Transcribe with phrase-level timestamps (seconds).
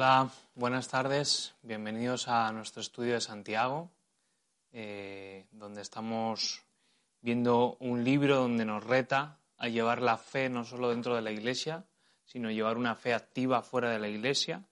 [0.00, 1.52] Hola, buenas tardes.
[1.60, 3.90] Bienvenidos a nuestro estudio de Santiago,
[4.72, 6.62] eh, donde estamos
[7.20, 11.32] viendo un libro donde nos reta a llevar la fe no solo dentro de la
[11.32, 11.84] iglesia,
[12.24, 14.64] sino llevar una fe activa fuera de la iglesia.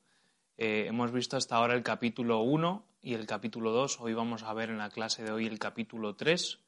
[0.57, 4.01] Eh, hemos visto hasta ahora el capítulo 1 y el capítulo 2.
[4.01, 6.59] Hoy vamos a ver en la clase de hoy el capítulo 3.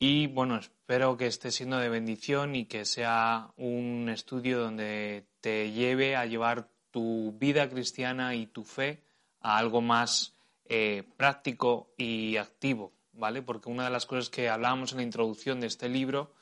[0.00, 5.70] Y bueno, espero que esté siendo de bendición y que sea un estudio donde te
[5.70, 9.02] lleve a llevar tu vida cristiana y tu fe
[9.40, 13.42] a algo más eh, práctico y activo, ¿vale?
[13.42, 16.34] Porque una de las cosas que hablábamos en la introducción de este libro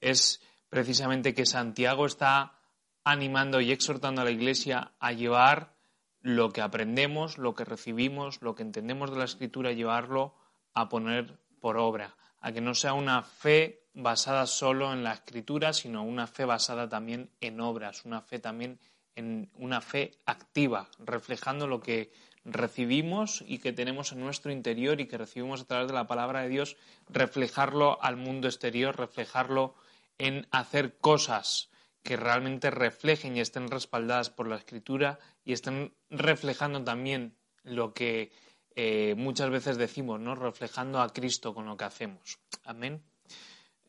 [0.00, 2.58] es precisamente que Santiago está
[3.04, 5.74] animando y exhortando a la Iglesia a llevar
[6.20, 10.34] lo que aprendemos, lo que recibimos, lo que entendemos de la Escritura, llevarlo
[10.74, 15.72] a poner por obra, a que no sea una fe basada solo en la Escritura,
[15.72, 18.78] sino una fe basada también en obras, una fe también
[19.16, 22.12] en una fe activa, reflejando lo que
[22.44, 26.42] recibimos y que tenemos en nuestro interior y que recibimos a través de la palabra
[26.42, 26.76] de Dios,
[27.08, 29.74] reflejarlo al mundo exterior, reflejarlo
[30.18, 31.70] en hacer cosas
[32.02, 38.32] que realmente reflejen y estén respaldadas por la escritura y estén reflejando también lo que
[38.74, 40.34] eh, muchas veces decimos, ¿no?
[40.34, 42.38] Reflejando a Cristo con lo que hacemos.
[42.64, 43.02] Amén.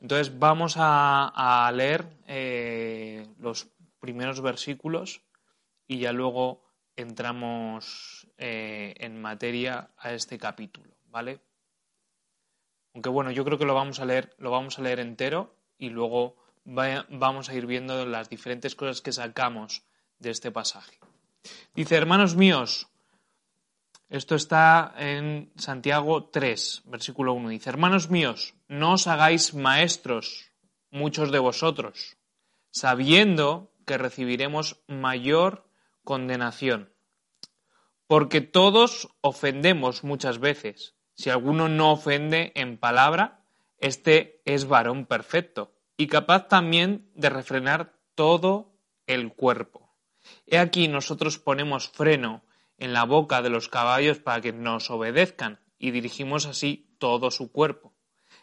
[0.02, 3.67] Entonces vamos a, leer eh, los
[4.02, 5.21] primeros versículos
[5.87, 6.61] y ya luego
[6.98, 11.39] entramos eh, en materia a este capítulo, ¿vale?
[12.93, 15.89] Aunque bueno, yo creo que lo vamos a leer, lo vamos a leer entero y
[15.89, 19.83] luego vamos a ir viendo las diferentes cosas que sacamos
[20.20, 20.99] de este pasaje.
[21.73, 22.87] Dice, hermanos míos,
[24.09, 27.49] esto está en Santiago 3, versículo 1.
[27.49, 30.52] Dice, hermanos míos, no os hagáis maestros
[30.92, 32.17] muchos de vosotros,
[32.71, 35.67] sabiendo que recibiremos mayor
[36.03, 36.93] condenación.
[38.08, 40.95] Porque todos ofendemos muchas veces.
[41.14, 43.43] Si alguno no ofende en palabra,
[43.77, 48.73] este es varón perfecto y capaz también de refrenar todo
[49.08, 49.95] el cuerpo.
[50.45, 52.43] He aquí nosotros ponemos freno
[52.77, 57.52] en la boca de los caballos para que nos obedezcan y dirigimos así todo su
[57.52, 57.93] cuerpo.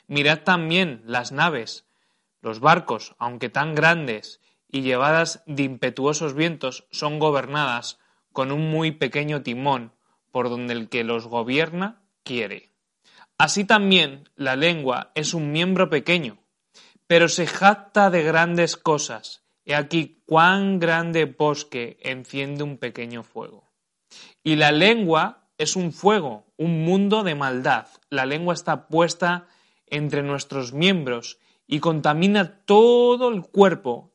[0.06, 1.86] Mirad también las naves,
[2.40, 4.40] los barcos, aunque tan grandes
[4.70, 7.98] y llevadas de impetuosos vientos, son gobernadas
[8.32, 9.92] con un muy pequeño timón
[10.30, 12.72] por donde el que los gobierna quiere.
[13.38, 16.38] Así también la lengua es un miembro pequeño,
[17.06, 19.44] pero se jacta de grandes cosas.
[19.64, 23.70] He aquí cuán grande bosque enciende un pequeño fuego.
[24.42, 27.86] Y la lengua es un fuego, un mundo de maldad.
[28.10, 29.46] La lengua está puesta
[29.86, 34.14] entre nuestros miembros y contamina todo el cuerpo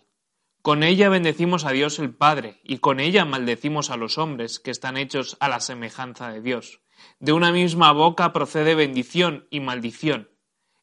[0.61, 4.69] Con ella bendecimos a Dios el Padre, y con ella maldecimos a los hombres que
[4.69, 6.81] están hechos a la semejanza de Dios.
[7.19, 10.29] De una misma boca procede bendición y maldición.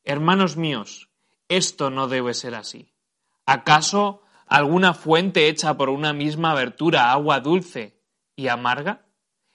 [0.03, 1.11] Hermanos míos,
[1.49, 2.93] esto no debe ser así.
[3.47, 8.02] ¿Acaso alguna fuente hecha por una misma abertura agua dulce
[8.35, 9.06] y amarga?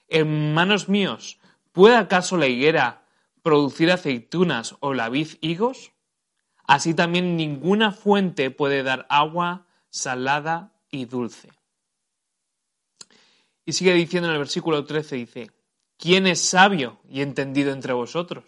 [0.08, 1.38] Hermanos míos,
[1.72, 3.04] ¿puede acaso la higuera
[3.42, 5.92] producir aceitunas o la vid higos?
[6.66, 11.50] Así también ninguna fuente puede dar agua salada y dulce.
[13.64, 15.50] Y sigue diciendo en el versículo 13, dice,
[15.96, 18.44] ¿quién es sabio y entendido entre vosotros?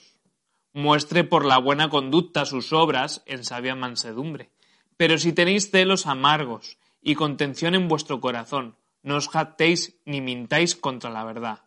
[0.73, 4.51] Muestre por la buena conducta sus obras en sabia mansedumbre.
[4.97, 10.75] Pero si tenéis celos amargos y contención en vuestro corazón, no os jactéis ni mintáis
[10.75, 11.61] contra la verdad.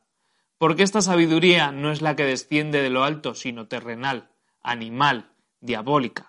[0.58, 4.30] Porque esta sabiduría no es la que desciende de lo alto, sino terrenal,
[4.62, 5.32] animal,
[5.62, 6.29] diabólica.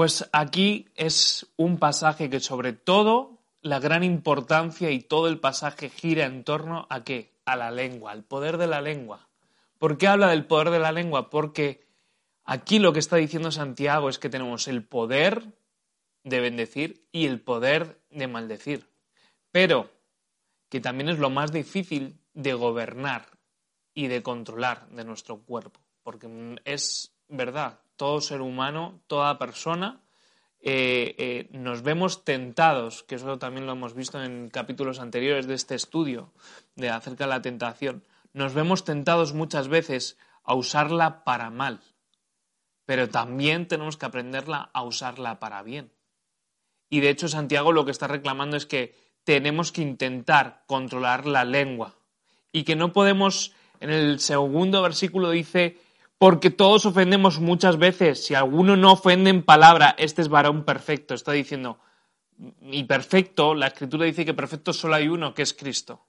[0.00, 5.90] Pues aquí es un pasaje que sobre todo la gran importancia y todo el pasaje
[5.90, 7.34] gira en torno a qué?
[7.44, 9.28] A la lengua, al poder de la lengua.
[9.76, 11.28] ¿Por qué habla del poder de la lengua?
[11.28, 11.86] Porque
[12.44, 15.52] aquí lo que está diciendo Santiago es que tenemos el poder
[16.24, 18.88] de bendecir y el poder de maldecir.
[19.52, 19.90] Pero
[20.70, 23.26] que también es lo más difícil de gobernar
[23.92, 25.78] y de controlar de nuestro cuerpo.
[26.02, 30.00] Porque es verdad, todo ser humano, toda persona,
[30.62, 35.52] eh, eh, nos vemos tentados, que eso también lo hemos visto en capítulos anteriores de
[35.52, 36.32] este estudio
[36.76, 38.02] de acerca de la tentación,
[38.32, 41.82] nos vemos tentados muchas veces a usarla para mal,
[42.86, 45.92] pero también tenemos que aprenderla a usarla para bien.
[46.88, 51.44] Y de hecho Santiago lo que está reclamando es que tenemos que intentar controlar la
[51.44, 51.96] lengua
[52.50, 55.76] y que no podemos, en el segundo versículo dice,
[56.20, 58.22] porque todos ofendemos muchas veces.
[58.22, 61.14] Si alguno no ofende en palabra, este es varón perfecto.
[61.14, 61.80] Está diciendo,
[62.60, 66.06] y perfecto, la escritura dice que perfecto solo hay uno, que es Cristo.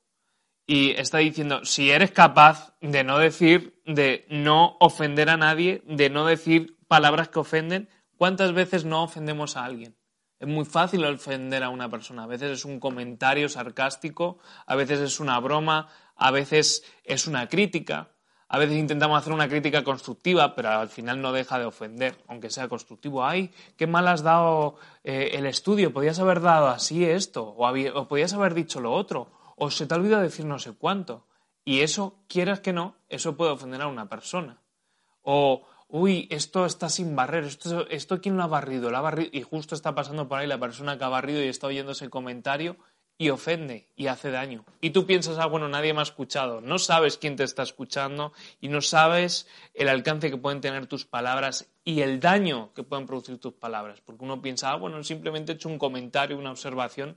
[0.68, 6.10] Y está diciendo, si eres capaz de no decir, de no ofender a nadie, de
[6.10, 7.88] no decir palabras que ofenden,
[8.18, 9.96] ¿cuántas veces no ofendemos a alguien?
[10.40, 12.24] Es muy fácil ofender a una persona.
[12.24, 15.88] A veces es un comentario sarcástico, a veces es una broma,
[16.18, 18.12] a veces es una crítica.
[18.54, 22.50] A veces intentamos hacer una crítica constructiva, pero al final no deja de ofender, aunque
[22.50, 23.24] sea constructivo.
[23.24, 24.76] ¡Ay, qué mal has dado
[25.06, 25.94] eh, el estudio!
[25.94, 29.98] Podías haber dado así esto, o, podías haber dicho lo otro, o se te ha
[29.98, 31.26] olvidado decir no sé cuánto.
[31.64, 34.60] Y eso, quieras que no, eso puede ofender a una persona.
[35.22, 39.30] O, uy, esto está sin barrer, esto, esto quién lo ha barrido, lo ha barrido,
[39.32, 42.10] y justo está pasando por ahí la persona que ha barrido y está oyendo ese
[42.10, 42.76] comentario
[43.22, 44.66] y ofende y hace daño.
[44.82, 46.60] Y tú piensas, ah, bueno, nadie me ha escuchado.
[46.60, 51.06] No sabes quién te está escuchando y no sabes el alcance que pueden tener tus
[51.06, 54.02] palabras y el daño que pueden producir tus palabras.
[54.02, 57.16] Porque uno piensa, ah, bueno, simplemente he hecho un comentario, una observación,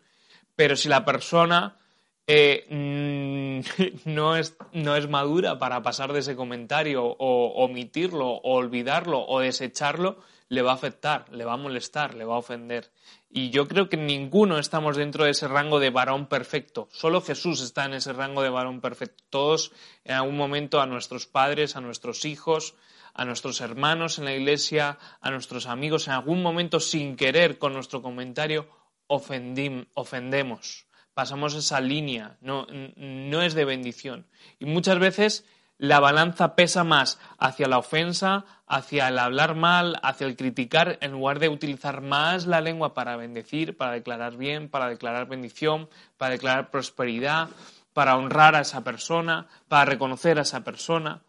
[0.54, 1.78] pero si la persona
[2.26, 8.56] eh, mm, no, es, no es madura para pasar de ese comentario o omitirlo o
[8.56, 10.18] olvidarlo o desecharlo,
[10.48, 12.90] le va a afectar, le va a molestar, le va a ofender.
[13.36, 16.88] Y yo creo que ninguno estamos dentro de ese rango de varón perfecto.
[16.92, 19.24] Solo Jesús está en ese rango de varón perfecto.
[19.28, 19.72] Todos
[20.04, 22.76] en algún momento a nuestros padres, a nuestros hijos,
[23.12, 27.72] a nuestros hermanos en la iglesia, a nuestros amigos, en algún momento sin querer con
[27.72, 28.68] nuestro comentario
[29.08, 30.86] ofendemos.
[31.12, 34.28] Pasamos esa línea, no, no es de bendición.
[34.60, 35.44] Y muchas veces
[35.76, 41.12] la balanza pesa más hacia la ofensa, hacia el hablar mal, hacia el criticar, en
[41.12, 46.32] lugar de utilizar más la lengua para bendecir, para declarar bien, para declarar bendición, para
[46.32, 47.48] declarar prosperidad,
[47.92, 51.22] para honrar a esa persona, para reconocer a esa persona,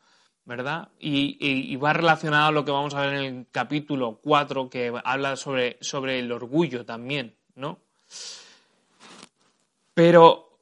[0.45, 0.89] ¿verdad?
[0.99, 5.35] Y, va relacionado a lo que vamos a ver en el capítulo 4, que habla
[5.35, 7.79] sobre, sobre el orgullo también, ¿no?
[9.93, 10.59] Pero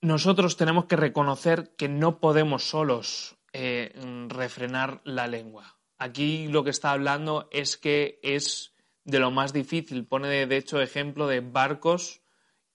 [0.00, 5.78] nosotros tenemos que reconocer que no podemos solos eh, refrenar la lengua.
[5.96, 10.06] Aquí lo que está hablando es que es de lo más difícil.
[10.06, 12.20] Pone de hecho ejemplo de barcos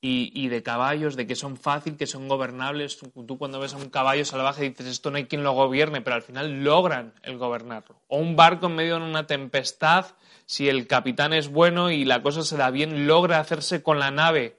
[0.04, 2.98] y, de caballos, de que son fáciles, que son gobernables.
[2.98, 6.16] Tú cuando ves a un caballo salvaje dices esto no hay quien lo gobierne, pero
[6.16, 8.02] al final logran el gobernarlo.
[8.08, 10.08] O un barco en medio de una tempestad,
[10.48, 14.10] si el capitán es bueno y la cosa se da bien, logra hacerse con la
[14.10, 14.58] nave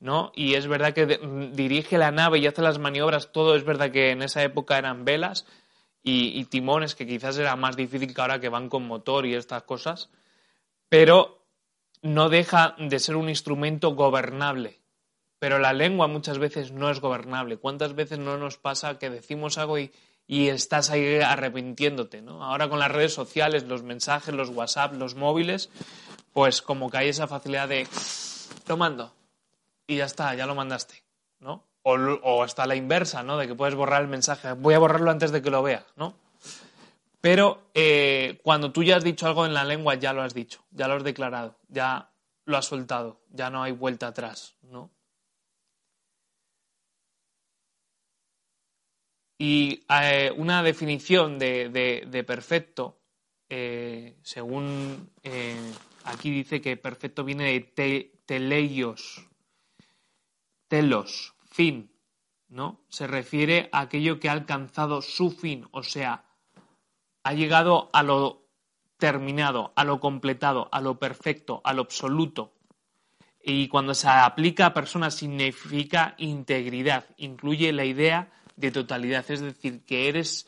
[0.00, 0.32] ¿no?
[0.34, 1.20] Y es verdad que
[1.52, 5.04] dirige la nave y hace las maniobras, todo es verdad que en esa época eran
[5.04, 5.46] velas
[6.02, 9.62] y, timones, que quizás era más difícil que ahora que van con motor y estas
[9.64, 10.08] cosas,
[10.88, 11.44] pero
[12.00, 14.80] no deja de ser un instrumento gobernable.
[15.38, 17.58] Pero la lengua muchas veces no es gobernable.
[17.58, 19.92] ¿Cuántas veces no nos pasa que decimos algo y,
[20.28, 22.44] estás ahí arrepintiéndote, ¿no?
[22.44, 25.70] Ahora con las redes sociales, los mensajes, los WhatsApp, los móviles,
[26.32, 27.88] pues como que hay esa facilidad de
[28.68, 29.12] lo mando,
[29.90, 31.02] y ya está, ya lo mandaste,
[31.40, 31.66] ¿no?
[31.82, 33.36] O, está la inversa, ¿no?
[33.36, 36.14] De que puedes borrar el mensaje, voy a borrarlo antes de que lo vea, ¿no?
[37.20, 40.64] Pero eh, cuando tú ya has dicho algo en la lengua, ya lo has dicho,
[40.70, 42.12] ya lo has declarado, ya
[42.44, 44.92] lo has soltado, ya no hay vuelta atrás, ¿no?
[49.38, 53.00] Y eh, una definición de, perfecto,
[53.48, 55.10] eh, según
[56.04, 59.26] Aquí dice que perfecto viene de teleios,
[60.70, 61.90] telos, fin,
[62.48, 62.80] ¿no?
[62.88, 66.24] Se refiere a aquello que ha alcanzado su fin, o sea,
[67.24, 68.46] ha llegado a lo
[68.98, 72.54] terminado, a lo completado, a lo perfecto, a lo absoluto.
[73.42, 79.84] Y cuando se aplica a personas significa integridad, incluye la idea de totalidad, es decir,
[79.84, 80.46] que eres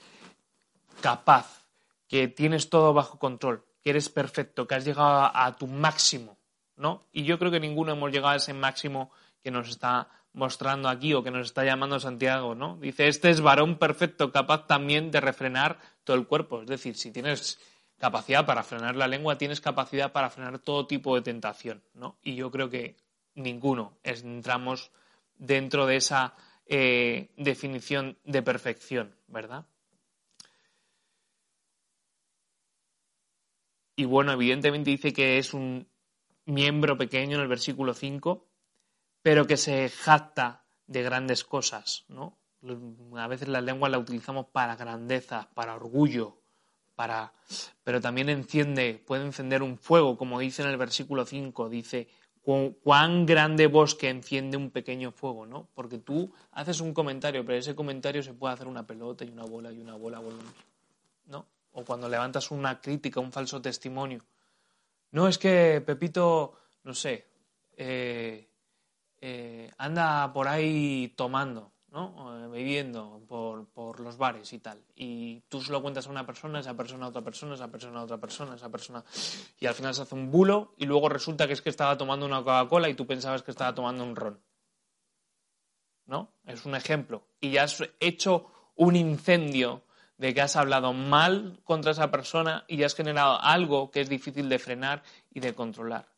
[1.00, 1.66] capaz,
[2.06, 6.38] que tienes todo bajo control, que eres perfecto, que has llegado a, tu máximo,
[6.76, 7.02] ¿no?
[7.10, 9.10] Y yo creo que ninguno hemos llegado a ese máximo
[9.42, 12.76] que nos está mostrando aquí o que nos está llamando Santiago, ¿no?
[12.78, 16.62] Dice, este es varón perfecto, capaz también de refrenar todo el cuerpo.
[16.62, 17.58] Es decir, si tienes
[17.98, 22.18] capacidad para frenar la lengua, tienes capacidad para frenar todo tipo de tentación, ¿no?
[22.22, 22.96] Y yo creo que
[23.34, 24.90] ninguno entramos
[25.36, 26.34] dentro de esa
[26.66, 29.66] eh, definición de perfección, ¿verdad?
[33.96, 35.86] Y bueno, evidentemente dice que es un
[36.46, 38.48] miembro pequeño en el versículo 5,
[39.22, 42.38] pero que se jacta de grandes cosas, ¿no?
[43.16, 46.38] A veces la lengua la utilizamos para grandeza, para orgullo,
[46.94, 47.32] para
[47.82, 52.08] pero también enciende, puede encender un fuego, como dice en el versículo 5, dice,
[52.82, 55.68] cuán grande bosque enciende un pequeño fuego, ¿no?
[55.74, 59.44] Porque tú haces un comentario, pero ese comentario se puede hacer una pelota y una
[59.44, 60.20] bola y una bola,
[61.26, 61.46] ¿no?
[61.72, 64.24] O cuando levantas una crítica, un falso testimonio.
[65.12, 67.26] No es que Pepito, no sé,
[67.76, 68.48] eh,
[69.22, 71.72] eh, anda por ahí tomando.
[71.92, 72.50] ¿no?
[72.50, 74.82] Viviendo por, por, los bares y tal.
[74.96, 78.00] Y tú se lo cuentas a una persona, esa persona a otra persona, esa persona
[78.00, 79.04] a otra persona, esa persona.
[79.60, 82.24] Y al final se hace un bulo y luego resulta que es que estaba tomando
[82.24, 84.40] una Coca-Cola y tú pensabas que estaba tomando un ron.
[86.06, 86.32] ¿No?
[86.46, 87.26] Es un ejemplo.
[87.40, 89.82] Y ya has hecho un incendio
[90.16, 94.08] de que has hablado mal contra esa persona y ya has generado algo que es
[94.08, 96.11] difícil de frenar y de controlar.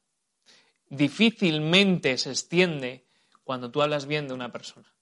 [0.89, 3.05] Difícilmente se extiende
[3.43, 4.95] cuando tú hablas bien de una persona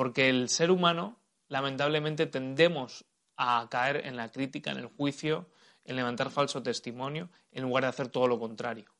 [0.00, 3.04] porque el ser humano, lamentablemente, tendemos
[3.36, 5.46] a caer en la crítica, en el juicio,
[5.84, 8.90] en levantar falso testimonio, en lugar de hacer todo lo contrario.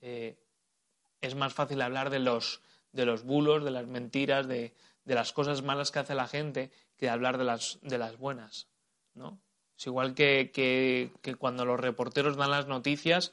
[0.00, 0.36] Eh,
[1.22, 2.60] es más fácil hablar de los,
[2.92, 4.74] de los bulos, de las mentiras, de,
[5.06, 8.68] las cosas malas que hace la gente, que hablar de las, de las buenas.
[9.14, 9.40] ¿no?
[9.78, 10.50] Es igual que,
[11.22, 13.32] que cuando los reporteros dan las noticias,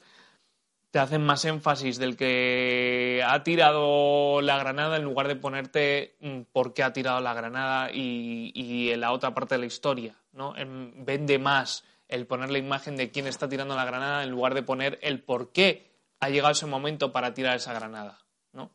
[0.92, 6.42] te hacen más énfasis del que ha tirado la granada en lugar de ponerte mm,
[6.52, 10.20] por qué ha tirado la granada y, en la otra parte de la historia.
[10.32, 10.54] ¿no?
[10.96, 14.62] Vende más el poner la imagen de quién está tirando la granada en lugar de
[14.62, 18.18] poner el por qué ha llegado ese momento para tirar esa granada.
[18.52, 18.70] ¿no?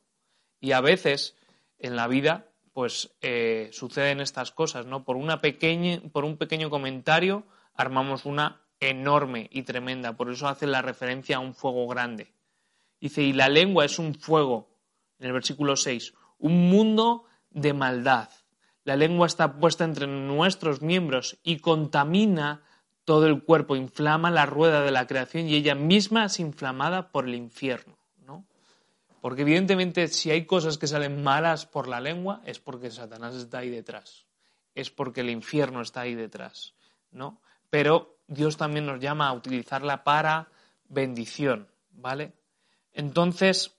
[0.60, 1.38] Y a veces
[1.78, 5.04] en la vida pues eh, suceden estas cosas, ¿no?
[5.04, 7.44] Por, una pequeña, por un pequeño comentario
[7.74, 12.34] armamos una enorme y tremenda, por eso hace la referencia a un fuego grande.
[13.00, 14.70] Dice, y la lengua es un fuego,
[15.20, 18.30] en el versículo 6, un mundo de maldad.
[18.84, 22.64] La lengua está puesta entre nuestros miembros y contamina
[23.04, 27.26] todo el cuerpo, inflama la rueda de la creación y ella misma es inflamada por
[27.26, 27.98] el infierno.
[28.26, 28.46] ¿no?
[29.22, 33.60] Porque evidentemente si hay cosas que salen malas por la lengua es porque Satanás está
[33.60, 34.26] ahí detrás,
[34.76, 36.74] es porque el infierno está ahí detrás.
[37.12, 37.42] ¿no?
[37.70, 40.50] Pero Dios también nos llama a utilizarla para
[40.90, 42.34] bendición, ¿vale?
[42.92, 43.74] Entonces,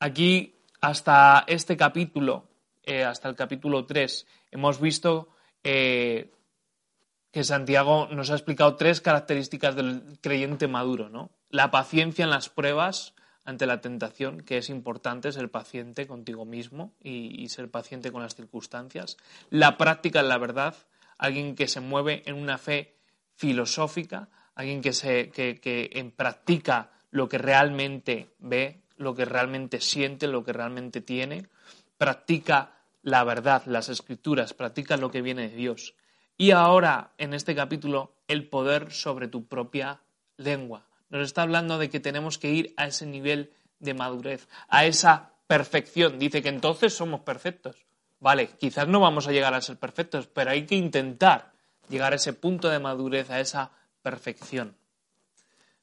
[0.00, 2.48] aquí hasta este capítulo,
[2.82, 5.28] eh, hasta el capítulo 3, hemos visto
[5.62, 6.32] eh,
[7.30, 11.30] que Santiago nos ha explicado tres características del creyente maduro, ¿no?
[11.50, 16.94] La paciencia en las pruebas, ante la tentación, que es importante ser paciente contigo mismo
[17.02, 19.16] y, ser paciente con las circunstancias.
[19.50, 20.76] La práctica en la verdad,
[21.18, 22.94] alguien que se mueve en una fe
[23.34, 30.44] filosófica, alguien que, se, que, practica lo que realmente ve, lo que realmente siente, lo
[30.44, 31.46] que realmente tiene,
[31.98, 35.94] practica la verdad, las escrituras, practica lo que viene de Dios.
[36.38, 40.00] Y ahora, en este capítulo, el poder sobre tu propia
[40.36, 44.86] lengua nos está hablando de que tenemos que ir a ese nivel de madurez, a
[44.86, 46.18] esa perfección.
[46.18, 47.76] Dice que entonces somos perfectos.
[48.18, 51.52] Vale, quizás no vamos a llegar a ser perfectos, pero hay que intentar
[51.90, 54.74] llegar a ese punto de madurez, a esa perfección.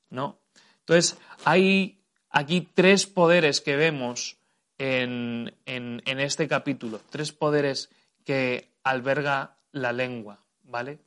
[0.09, 0.39] ¿No?
[0.79, 1.99] Entonces, hay
[2.31, 4.37] aquí tres poderes que vemos
[4.79, 7.89] en, en, este capítulo, tres poderes
[8.25, 10.97] que alberga la lengua, ¿vale?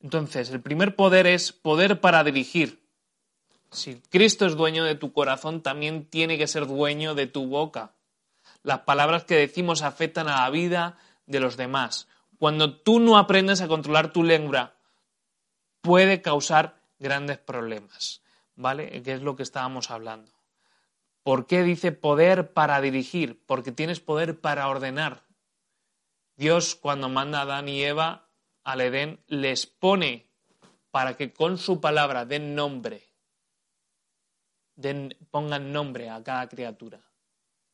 [0.00, 2.79] Entonces, el primer poder es poder para dirigir.
[3.70, 7.92] Si Cristo es dueño de tu corazón, también tiene que ser dueño de tu boca.
[8.62, 12.08] Las palabras que decimos afectan a la vida de los demás.
[12.38, 14.74] Cuando tú no aprendes a controlar tu lengua,
[15.80, 18.22] puede causar grandes problemas,
[18.56, 19.02] ¿vale?
[19.02, 20.32] Que es lo que estábamos hablando.
[21.22, 23.42] ¿Por qué dice poder para dirigir?
[23.46, 25.22] Porque tienes poder para ordenar.
[26.36, 28.26] Dios cuando manda a Adán y Eva
[28.64, 30.26] al Edén les pone
[30.90, 33.09] para que con su palabra den nombre,
[35.30, 37.00] pongan nombre a cada criatura.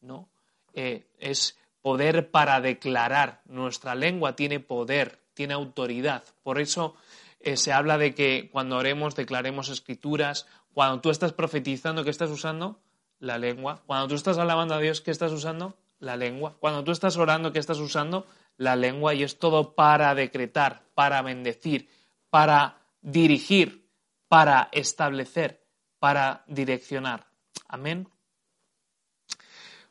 [0.00, 0.28] ¿no?
[0.72, 3.42] Eh, es poder para declarar.
[3.46, 6.24] Nuestra lengua tiene poder, tiene autoridad.
[6.42, 6.94] Por eso
[7.40, 10.46] eh, se habla de que cuando oremos declaremos escrituras.
[10.74, 12.80] Cuando tú estás profetizando, ¿qué estás usando?
[13.18, 13.82] La lengua.
[13.86, 15.76] Cuando tú estás alabando a Dios, ¿qué estás usando?
[15.98, 16.56] La lengua.
[16.60, 18.26] Cuando tú estás orando, ¿qué estás usando?
[18.58, 19.14] La lengua.
[19.14, 21.88] Y es todo para decretar, para bendecir,
[22.28, 23.88] para dirigir,
[24.28, 25.65] para establecer,
[25.98, 27.26] para direccionar.
[27.68, 28.08] Amén.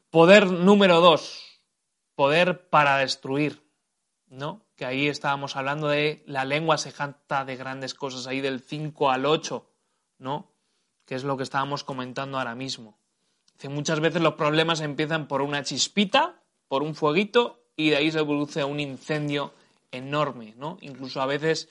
[0.09, 1.62] Poder número dos,
[2.15, 3.62] poder para destruir,
[4.27, 4.65] ¿no?
[4.75, 9.12] Que ahí estábamos hablando de la lengua se jacta de grandes cosas, ahí del 5
[9.12, 9.69] al 8,
[10.19, 10.51] ¿no?
[11.05, 12.97] Que es lo que estábamos comentando ahora mismo.
[13.69, 18.24] muchas veces los problemas empiezan por una chispita, por un fueguito, y de ahí se
[18.24, 19.53] produce un incendio
[19.91, 20.77] enorme, ¿no?
[20.81, 21.69] Incluso a veces,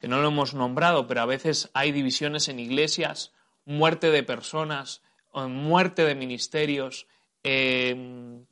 [0.00, 3.32] que no lo hemos nombrado, pero a veces hay divisiones en iglesias,
[3.68, 7.06] muerte de personas, muerte de ministerios,
[7.42, 8.44] Em,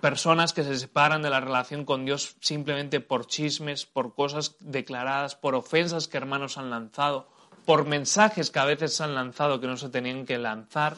[0.00, 5.36] personas que se separan de la relación con Dios simplemente por chismes, por cosas declaradas,
[5.36, 7.28] por ofensas que hermanos han lanzado,
[7.64, 10.96] por mensajes que a veces se han lanzado que no se tenían que lanzar,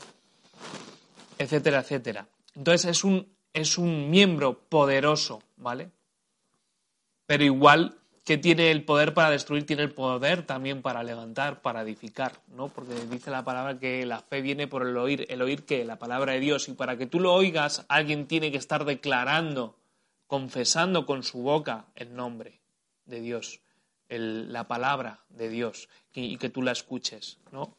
[1.38, 2.28] etcétera, etcétera.
[2.54, 5.90] Entonces es un, es un miembro poderoso, ¿vale?
[7.26, 11.82] Pero igual que tiene el poder para destruir, tiene el poder también para levantar, para
[11.82, 12.68] edificar, ¿no?
[12.68, 16.00] Porque dice la palabra que la fe viene por el oír, el oír que la
[16.00, 19.76] palabra de Dios, y para que tú lo oigas, alguien tiene que estar declarando,
[20.26, 22.58] confesando con su boca el nombre
[23.04, 23.60] de Dios,
[24.08, 27.76] la palabra de Dios, y que tú la escuches, ¿no?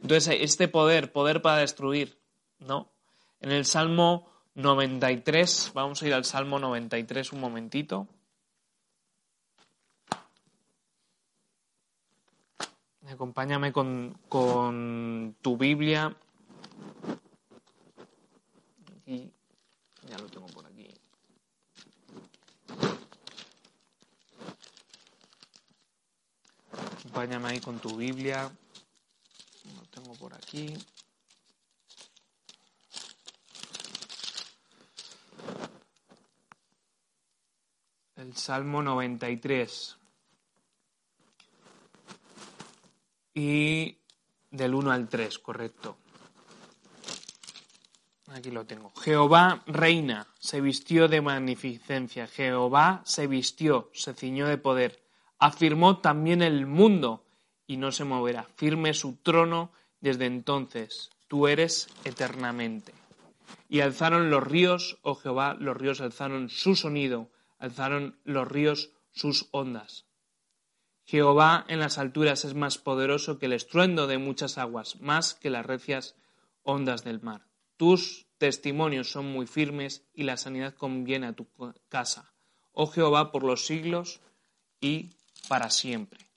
[0.00, 2.16] Entonces, este poder, poder para destruir,
[2.60, 2.92] ¿no?
[3.40, 8.06] En el Salmo 93, vamos a ir al Salmo 93 un momentito.
[13.12, 16.16] Acompáñame con, con tu Biblia.
[18.96, 19.32] Aquí,
[20.08, 20.88] ya lo tengo por aquí.
[26.70, 28.50] Acompáñame ahí con tu Biblia.
[29.74, 30.72] Lo tengo por aquí.
[38.14, 39.99] El Salmo 93.
[43.40, 43.98] Y
[44.50, 45.96] del 1 al 3, correcto.
[48.28, 48.92] Aquí lo tengo.
[49.00, 52.26] Jehová reina, se vistió de magnificencia.
[52.26, 55.02] Jehová se vistió, se ciñó de poder.
[55.38, 57.24] Afirmó también el mundo
[57.66, 58.44] y no se moverá.
[58.56, 61.10] Firme su trono desde entonces.
[61.26, 62.92] Tú eres eternamente.
[63.68, 69.48] Y alzaron los ríos, oh Jehová, los ríos alzaron su sonido, alzaron los ríos sus
[69.50, 70.04] ondas.
[71.10, 75.50] Jehová en las alturas es más poderoso que el estruendo de muchas aguas, más que
[75.50, 76.14] las recias
[76.62, 77.48] ondas del mar.
[77.76, 81.48] Tus testimonios son muy firmes y la sanidad conviene a tu
[81.88, 82.32] casa.
[82.70, 84.20] Oh Jehová, por los siglos
[84.80, 85.10] y
[85.48, 86.30] para siempre.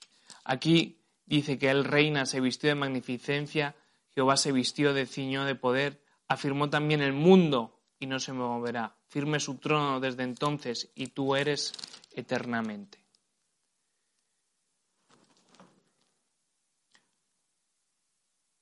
[0.43, 3.75] Aquí dice que Él reina, se vistió de magnificencia,
[4.15, 8.95] Jehová se vistió de ciño de poder, afirmó también el mundo y no se moverá.
[9.07, 11.73] Firme su trono desde entonces y tú eres
[12.15, 13.02] eternamente.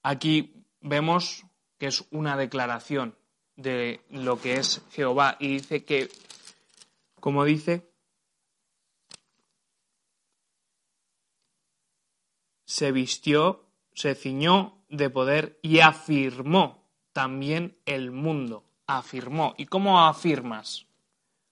[0.04, 1.46] Aquí vemos
[1.78, 3.18] que es una declaración
[3.56, 6.10] de lo que es Jehová y dice que,
[7.20, 7.92] como dice,
[12.66, 18.66] se vistió, se ciñó de poder y afirmó también el mundo.
[18.88, 19.54] Afirmó.
[19.58, 20.88] ¿Y cómo afirmas?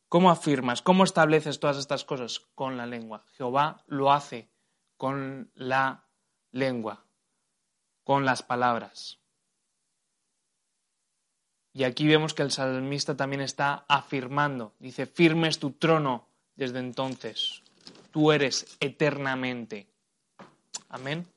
[0.08, 0.82] ¿Cómo afirmas?
[0.82, 2.40] ¿Cómo estableces todas estas cosas?
[2.56, 3.24] Con la lengua.
[3.38, 4.50] Jehová lo hace
[4.98, 6.08] con la
[6.52, 7.06] lengua
[8.10, 9.20] con las palabras.
[11.74, 16.80] Y aquí vemos que el salmista también está afirmando, dice, firme es tu trono desde
[16.80, 17.62] entonces,
[18.10, 19.86] tú eres eternamente.
[20.90, 21.28] Amén.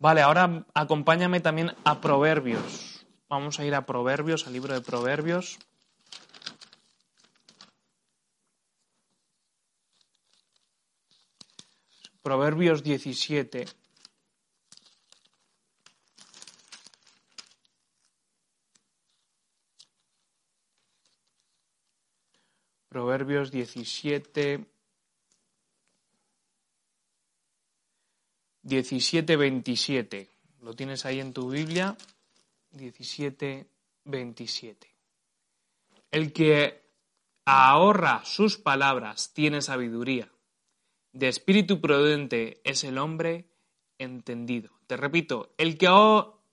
[0.00, 3.06] Vale, ahora acompáñame también a Proverbios.
[3.28, 5.60] Vamos a ir a Proverbios, al libro de Proverbios.
[12.20, 13.81] Proverbios 17.
[22.92, 24.66] Proverbios 17.
[28.64, 30.28] 17:27.
[30.60, 31.96] Lo tienes ahí en tu Biblia,
[32.72, 34.94] 17:27.
[36.10, 36.82] El que
[37.46, 40.30] ahorra sus palabras tiene sabiduría.
[41.12, 43.46] De espíritu prudente es el hombre
[43.96, 44.68] entendido.
[44.86, 45.88] Te repito, el que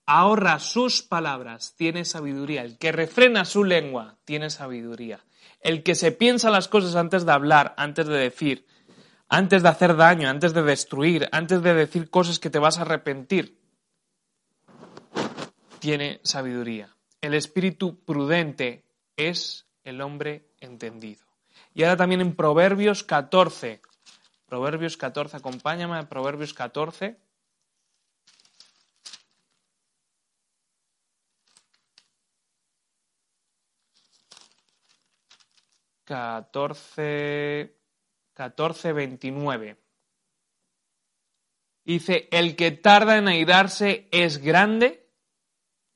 [0.10, 2.63] ahorra sus palabras tiene sabiduría.
[2.63, 5.24] El que refrena su lengua tiene sabiduría.
[5.62, 8.65] El que se piensa las cosas antes de hablar, antes de decir,
[9.28, 12.82] antes de hacer daño, antes de destruir, antes de decir cosas que te vas a
[12.82, 13.60] arrepentir,
[15.78, 16.95] tiene sabiduría.
[17.22, 21.24] El espíritu prudente es el hombre entendido.
[21.76, 23.80] Y ahora también en Proverbios 14.
[24.48, 27.19] Proverbios 14, acompáñame a Proverbios 14.
[36.10, 37.78] 14,
[38.34, 39.78] 14, 29.
[41.86, 45.08] Dice, el que tarda en airarse es grande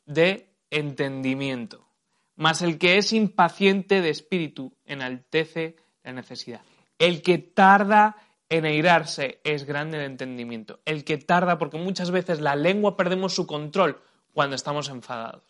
[0.06, 1.88] de entendimiento,
[2.36, 6.62] mas el que es impaciente de espíritu enaltece la necesidad.
[7.00, 8.16] El que tarda
[8.50, 10.80] en airarse es grande de entendimiento.
[10.86, 14.00] El que tarda, porque muchas veces la lengua perdemos su control
[14.32, 15.44] cuando estamos enfadados.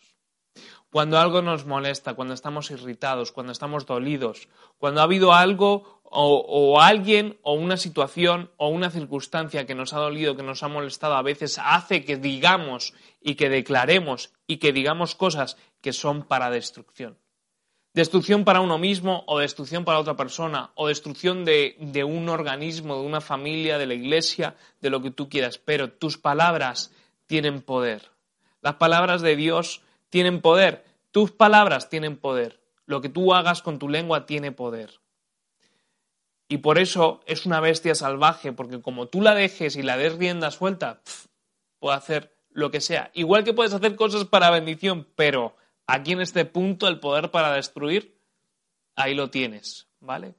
[0.94, 4.46] Cuando algo nos molesta, cuando estamos irritados, cuando estamos dolidos,
[4.78, 9.98] cuando ha habido algo o, alguien o una situación o una circunstancia que nos ha
[9.98, 14.72] dolido, que nos ha molestado, a veces hace que digamos y que declaremos y que
[14.72, 17.18] digamos cosas que son para destrucción.
[17.92, 23.00] Destrucción para uno mismo o destrucción para otra persona o destrucción de, de un organismo,
[23.00, 25.58] de una familia, de la iglesia, de lo que tú quieras.
[25.58, 26.92] Pero tus palabras
[27.26, 28.12] tienen poder.
[28.62, 29.80] Las palabras de Dios
[30.14, 30.84] tienen poder.
[31.10, 32.60] Tus palabras tienen poder.
[32.86, 35.00] Lo que tú hagas con tu lengua tiene poder.
[36.46, 40.16] Y por eso es una bestia salvaje, porque como tú la dejes y la des
[40.16, 41.00] rienda suelta,
[41.80, 43.10] puede hacer lo que sea.
[43.12, 45.56] Igual que puedes hacer cosas para bendición, pero
[45.88, 48.16] aquí en este punto el poder para destruir,
[48.94, 50.36] ahí lo tienes, ¿vale?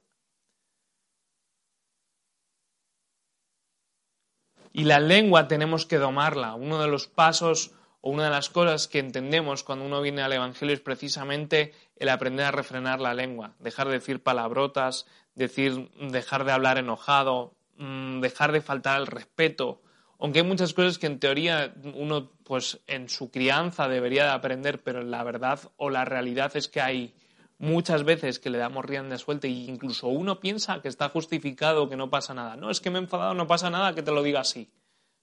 [4.72, 6.54] Y la lengua tenemos que domarla.
[6.54, 7.72] Uno de los pasos
[8.06, 12.46] una de las cosas que entendemos cuando uno viene al Evangelio es precisamente el aprender
[12.46, 18.52] a refrenar la lengua, dejar de decir palabrotas, decir, dejar de hablar enojado, mm, dejar
[18.52, 19.82] de faltar al respeto,
[20.18, 24.82] aunque hay muchas cosas que en teoría uno pues en su crianza debería de aprender,
[24.82, 27.14] pero la verdad o la realidad es que hay
[27.58, 31.96] muchas veces que le damos rienda suelta e incluso uno piensa que está justificado, que
[31.96, 32.56] no pasa nada.
[32.56, 34.72] No, es que me he enfadado, no pasa nada que te lo diga así.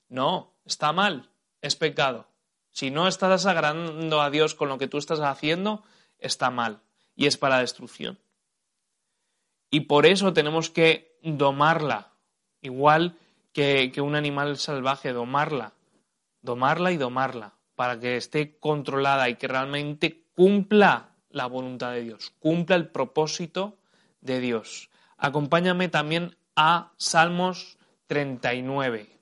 [0.09, 2.27] No, está mal, es pecado.
[2.73, 5.83] Si no estás agradando a Dios con lo que tú estás haciendo,
[6.17, 6.81] está mal
[7.15, 8.19] y es para destrucción.
[9.69, 12.11] Y por eso tenemos que domarla,
[12.61, 13.17] igual
[13.53, 15.73] que, que un animal salvaje, domarla,
[16.41, 22.33] domarla y domarla, para que esté controlada y que realmente cumpla la voluntad de Dios,
[22.39, 23.77] cumpla el propósito
[24.21, 24.89] de Dios.
[25.17, 29.12] Acompáñame también a Salmos 39.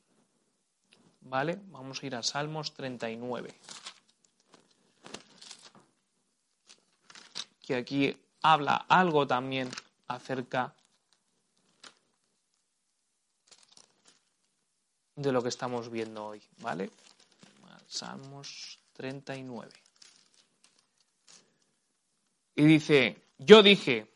[1.22, 1.60] ¿Vale?
[1.68, 3.54] Vamos a ir a Salmos 39.
[7.66, 9.70] Que aquí habla algo también
[10.08, 10.74] acerca
[15.16, 16.90] de lo que estamos viendo hoy, ¿vale?
[17.88, 19.72] Salmos 39.
[22.56, 24.12] Y dice, yo dije,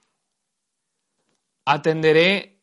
[1.65, 2.59] atenderé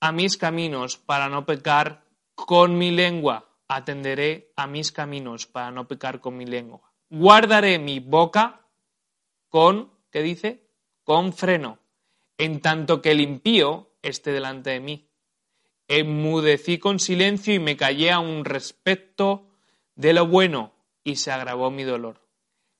[0.00, 5.88] a mis caminos para no pecar con mi lengua atenderé a mis caminos para no
[5.88, 6.92] pecar con mi lengua.
[7.10, 8.66] Guardaré mi boca
[9.48, 10.68] con, ¿qué dice?
[11.04, 11.78] Con freno,
[12.38, 15.08] en tanto que el impío esté delante de mí.
[15.88, 19.46] Enmudecí con silencio y me callé a un respecto
[19.94, 20.72] de lo bueno
[21.04, 22.20] y se agravó mi dolor.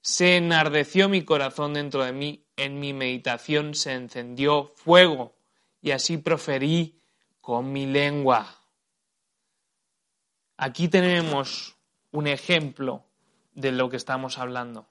[0.00, 5.34] Se enardeció mi corazón dentro de mí, en mi meditación se encendió fuego
[5.80, 7.00] y así proferí
[7.40, 8.55] con mi lengua.
[10.56, 11.76] Aquí tenemos
[12.12, 13.04] un ejemplo
[13.54, 14.86] de lo que estamos hablando.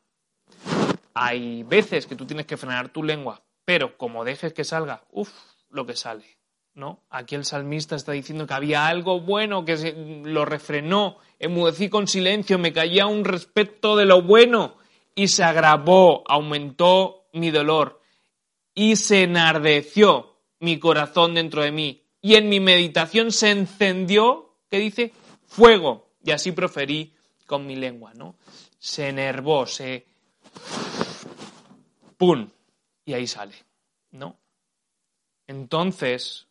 [1.13, 5.32] Hay veces que tú tienes que frenar tu lengua, pero como dejes que salga, uff,
[5.69, 6.25] lo que sale.
[6.75, 6.99] ¿no?
[7.10, 12.60] Aquí el salmista está diciendo que había algo bueno que lo refrenó, enmudecí con silencio,
[12.60, 14.75] me caía un respeto de lo bueno
[15.15, 18.01] y se agravó, aumentó mi dolor
[18.73, 24.80] y se enardeció mi corazón dentro de mí y en mi meditación se encendió, ¿qué
[24.80, 25.13] dice?
[25.47, 27.13] Fuego, y así proferí
[27.45, 28.36] con mi lengua, ¿no?
[28.79, 30.05] Se enervó, se...
[32.17, 32.49] ¡Pum!
[33.05, 33.55] Y ahí sale,
[34.12, 34.39] ¿no?
[35.47, 36.47] Entonces,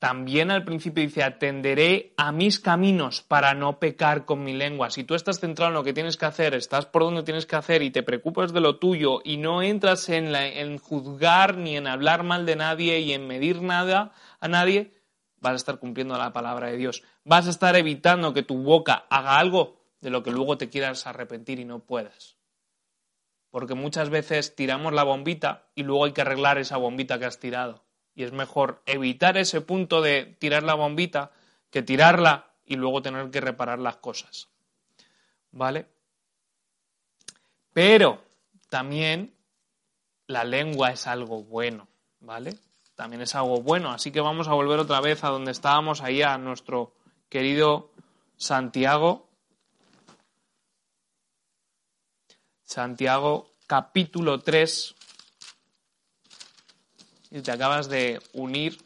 [0.00, 4.90] también al principio dice, atenderé a mis caminos para no pecar con mi lengua.
[4.90, 7.56] Si tú estás centrado en lo que tienes que hacer, estás por donde tienes que
[7.56, 11.86] hacer y te preocupas de lo tuyo y no entras en, en juzgar ni en
[11.86, 14.94] hablar mal de nadie y en medir nada a nadie,
[15.40, 17.02] vas a estar cumpliendo la palabra de Dios.
[17.24, 21.06] Vas a estar evitando que tu boca haga algo de lo que luego te quieras
[21.06, 22.36] arrepentir y no puedas.
[23.50, 27.40] Porque muchas veces tiramos la bombita y luego hay que arreglar esa bombita que has
[27.40, 27.82] tirado
[28.14, 31.30] y es mejor evitar ese punto de tirar la bombita
[31.70, 34.48] que tirarla y luego tener que reparar las cosas.
[35.52, 35.86] ¿Vale?
[37.72, 38.22] Pero
[38.68, 39.34] también
[40.26, 41.88] la lengua es algo bueno,
[42.20, 42.56] ¿vale?
[43.00, 46.20] También es algo bueno, así que vamos a volver otra vez a donde estábamos ahí
[46.20, 46.92] a nuestro
[47.30, 47.92] querido
[48.36, 49.26] Santiago.
[52.62, 54.94] Santiago capítulo 3,
[57.30, 58.76] si te acabas de unir,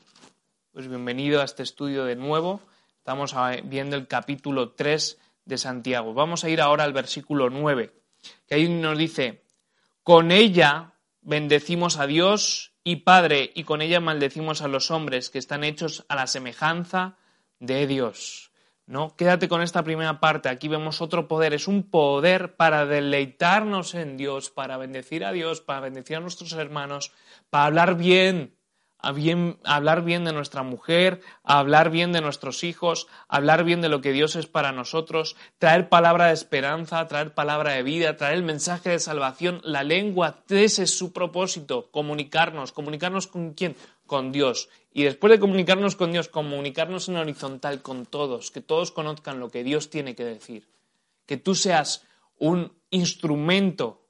[0.70, 2.60] pues bienvenido a este estudio de nuevo.
[2.98, 6.14] Estamos viendo el capítulo 3 de Santiago.
[6.14, 7.92] Vamos a ir ahora al versículo 9,
[8.46, 9.42] que ahí nos dice,
[10.04, 15.38] con ella bendecimos a Dios y Padre, y con ella maldecimos a los hombres que
[15.38, 17.16] están hechos a la semejanza
[17.58, 18.52] de Dios.
[18.86, 19.16] ¿no?
[19.16, 20.48] Quédate con esta primera parte.
[20.48, 21.54] Aquí vemos otro poder.
[21.54, 26.52] Es un poder para deleitarnos en Dios, para bendecir a Dios, para bendecir a nuestros
[26.52, 27.12] hermanos,
[27.50, 28.53] para hablar bien,
[29.12, 34.00] bien, hablar bien de nuestra mujer, hablar bien de nuestros hijos, hablar bien de lo
[34.00, 38.42] que Dios es para nosotros, traer palabra de esperanza, traer palabra de vida, traer el
[38.42, 39.60] mensaje de salvación.
[39.64, 42.72] La lengua, ese es su propósito, comunicarnos.
[42.72, 43.76] ¿Comunicarnos con quién?
[44.06, 44.68] Con Dios.
[44.92, 49.50] Y después de comunicarnos con Dios, comunicarnos en horizontal con todos, que todos conozcan lo
[49.50, 50.68] que Dios tiene que decir.
[51.26, 52.06] Que tú seas
[52.38, 54.03] un instrumento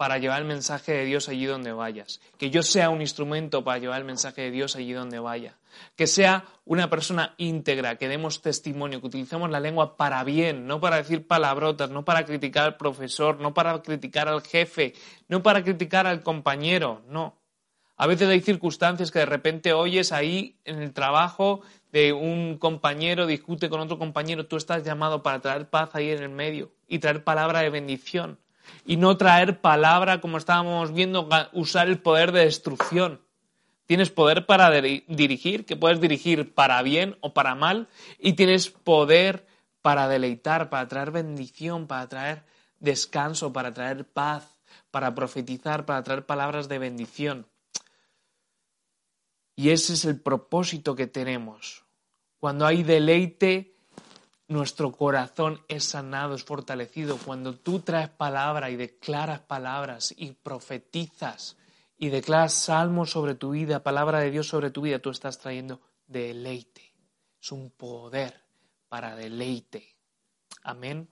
[0.00, 2.22] para llevar el mensaje de Dios allí donde vayas.
[2.38, 5.58] Que yo sea un instrumento para llevar el mensaje de Dios allí donde vaya.
[5.94, 10.80] Que sea una persona íntegra, que demos testimonio, que utilicemos la lengua para bien, no
[10.80, 14.94] para decir palabrotas, no para criticar al profesor, no para criticar al jefe,
[15.28, 17.36] no para criticar al compañero, no.
[17.98, 21.60] A veces hay circunstancias que de repente oyes ahí en el trabajo
[21.92, 26.22] de un compañero discute con otro compañero, tú estás llamado para traer paz ahí en
[26.22, 28.38] el medio y traer palabra de bendición
[28.84, 33.20] y no traer palabra como estábamos viendo, usar el poder de destrucción.
[33.86, 39.46] Tienes poder para dirigir, que puedes dirigir para bien o para mal, y tienes poder
[39.82, 42.44] para deleitar, para traer bendición, para traer
[42.78, 47.46] descanso, para traer paz, para profetizar, para traer palabras de bendición.
[49.56, 51.84] Y ese es el propósito que tenemos.
[52.38, 53.76] Cuando hay deleite,
[54.50, 57.16] nuestro corazón es sanado, es fortalecido.
[57.16, 61.56] Cuando tú traes palabra y declaras palabras y profetizas
[61.96, 65.80] y declaras salmos sobre tu vida, palabra de Dios sobre tu vida, tú estás trayendo
[66.06, 66.92] deleite.
[67.40, 68.42] Es un poder
[68.88, 69.96] para deleite.
[70.64, 71.08] Amén.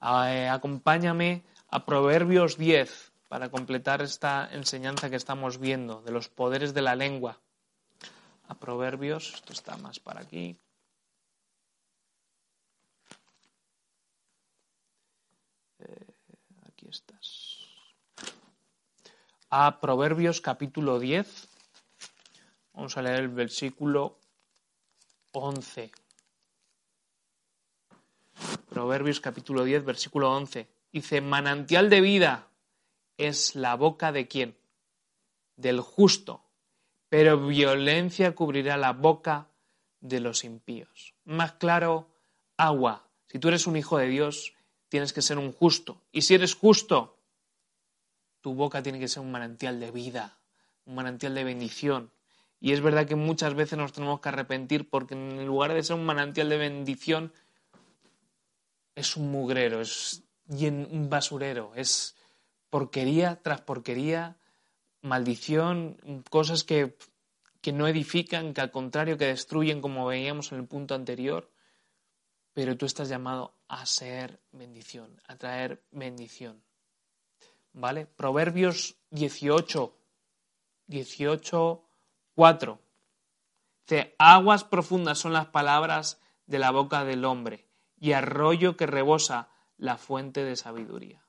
[0.00, 6.72] Eh, acompáñame a Proverbios 10 para completar esta enseñanza que estamos viendo de los poderes
[6.72, 7.40] de la lengua
[8.46, 10.56] a Proverbios, esto está más para aquí.
[15.78, 16.14] Eh,
[16.68, 17.60] aquí estás.
[19.56, 21.48] A Proverbios capítulo 10.
[22.72, 24.18] Vamos a leer el versículo
[25.30, 25.92] 11.
[28.68, 30.66] Proverbios capítulo 10, versículo 11.
[30.92, 32.48] Dice, manantial de vida
[33.16, 34.56] es la boca de quién?
[35.54, 36.42] Del justo
[37.08, 39.46] pero violencia cubrirá la boca
[40.00, 41.14] de los impíos.
[41.24, 42.08] Más claro,
[42.56, 43.06] agua.
[43.28, 44.52] Si tú eres un hijo de Dios,
[44.88, 46.02] tienes que ser un justo.
[46.10, 47.13] Y si eres justo,
[48.44, 50.36] tu boca tiene que ser un manantial de vida,
[50.84, 52.12] un manantial de bendición.
[52.60, 55.96] Y es verdad que muchas veces nos tenemos que arrepentir porque en lugar de ser
[55.96, 57.32] un manantial de bendición,
[58.94, 62.16] es un mugrero, es un basurero, es
[62.68, 64.36] porquería tras porquería,
[65.00, 66.98] maldición, cosas que,
[67.62, 71.50] que no edifican, que al contrario que destruyen, como veíamos en el punto anterior,
[72.52, 76.62] pero tú estás llamado a ser bendición, a traer bendición.
[77.74, 78.06] ¿Vale?
[78.06, 79.92] Proverbios 18,
[80.86, 81.84] 18,
[82.34, 82.78] 4.
[83.82, 89.48] Dice, aguas profundas son las palabras de la boca del hombre y arroyo que rebosa
[89.76, 91.24] la fuente de sabiduría.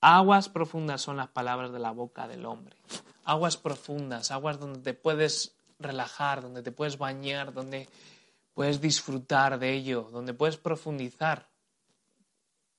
[0.00, 2.76] Aguas profundas son las palabras de la boca del hombre.
[3.24, 7.88] Aguas profundas, aguas donde te puedes relajar, donde te puedes bañar, donde
[8.54, 11.48] puedes disfrutar de ello, donde puedes profundizar.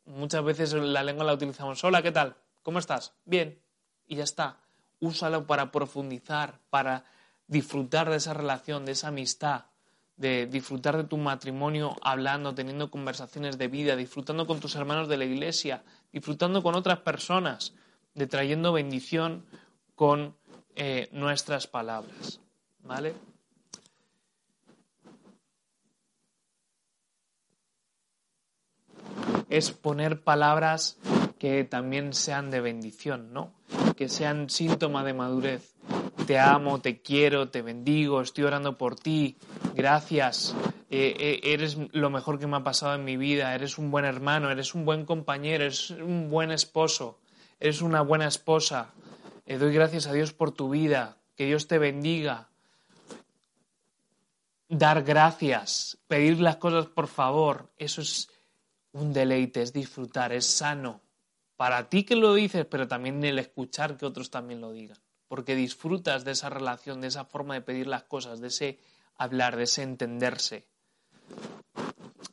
[0.06, 1.84] Muchas veces la lengua la utilizamos.
[1.84, 2.36] Hola, ¿qué tal?
[2.63, 3.13] ¿Cómo estás?
[3.26, 3.60] Bien.
[4.08, 4.58] Y ya está.
[4.99, 7.06] Úsalo para profundizar, para
[7.47, 9.65] disfrutar de esa relación, de esa amistad,
[10.15, 15.17] de disfrutar de tu matrimonio hablando, teniendo conversaciones de vida, disfrutando con tus hermanos de
[15.17, 17.73] la iglesia, disfrutando con otras personas,
[18.13, 19.45] de trayendo bendición
[19.95, 20.36] con
[20.76, 22.39] eh, nuestras palabras.
[22.84, 23.13] ¿Vale?
[29.49, 30.97] Es poner palabras
[31.43, 33.51] que también sean de bendición, ¿no?
[33.97, 35.75] Que sean síntoma de madurez.
[36.25, 39.36] Te amo, te quiero, te bendigo, estoy orando por ti,
[39.75, 40.56] gracias,
[40.89, 44.06] eh, eh, eres lo mejor que me ha pasado en mi vida, eres un buen
[44.06, 47.19] hermano, eres un buen compañero, eres un buen esposo,
[47.60, 48.93] eres una buena esposa.
[49.45, 52.47] Eh, doy gracias a Dios por tu vida, que Dios te bendiga.
[54.69, 58.29] Dar gracias, pedir las cosas por favor, eso es
[58.93, 61.02] un deleite, es disfrutar, es sano
[61.63, 64.97] para ti que lo dices, pero también el escuchar que otros también lo digan.
[65.30, 68.80] Porque disfrutas de esa relación, de esa forma de pedir las cosas, de ese
[69.15, 70.67] hablar, de ese entenderse.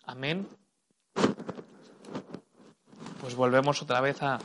[0.02, 0.48] Amén.
[3.20, 4.40] Pues volvemos otra vez a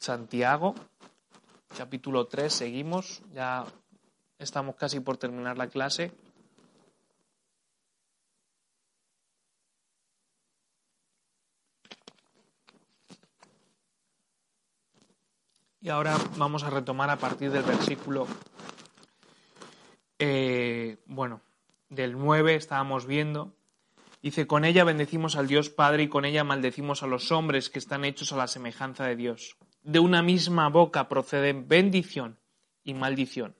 [0.00, 0.74] Santiago,
[1.78, 3.66] capítulo 3, seguimos, ya
[4.40, 6.10] estamos casi por terminar la clase.
[15.86, 18.26] Y ahora vamos a retomar a partir del versículo,
[20.18, 21.42] eh, bueno,
[21.90, 23.54] del 9 estábamos viendo.
[24.20, 27.78] Dice, con ella bendecimos al Dios Padre y con ella maldecimos a los hombres que
[27.78, 29.58] están hechos a la semejanza de Dios.
[29.84, 32.40] De una misma boca proceden bendición
[32.82, 33.54] y maldición.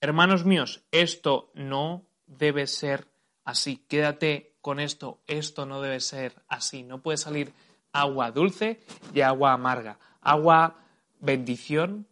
[0.00, 3.08] Hermanos míos, esto no debe ser
[3.44, 3.84] así.
[3.88, 6.84] Quédate con esto, esto no debe ser así.
[6.84, 7.52] No puede salir
[7.92, 8.78] agua dulce
[9.12, 9.98] y agua amarga.
[10.20, 10.84] Agua
[11.20, 12.06] bendición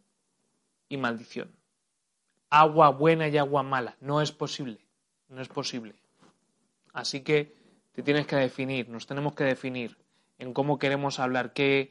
[0.89, 1.51] y maldición.
[2.51, 3.97] Agua buena y agua mala.
[4.01, 4.79] No es posible.
[5.29, 5.95] No es posible.
[6.93, 7.55] Así que
[7.93, 9.97] te tienes que definir, nos tenemos que definir
[10.39, 11.91] en cómo queremos hablar, qué,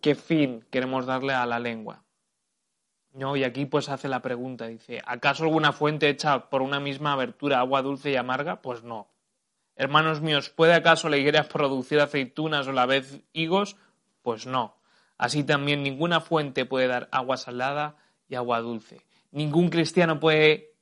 [0.00, 2.02] qué fin queremos darle a la lengua.
[3.12, 3.36] ¿No?
[3.36, 7.58] Y aquí pues hace la pregunta, dice, ¿acaso alguna fuente hecha por una misma abertura
[7.58, 8.62] agua dulce y amarga?
[8.62, 9.08] Pues no.
[9.74, 13.76] Hermanos míos, ¿puede acaso la higuera producir aceitunas o la vez higos?
[14.22, 14.76] Pues no.
[15.20, 17.94] Así también ninguna fuente puede dar agua salada
[18.26, 19.02] y agua dulce.
[19.32, 20.72] Ningún cristiano puede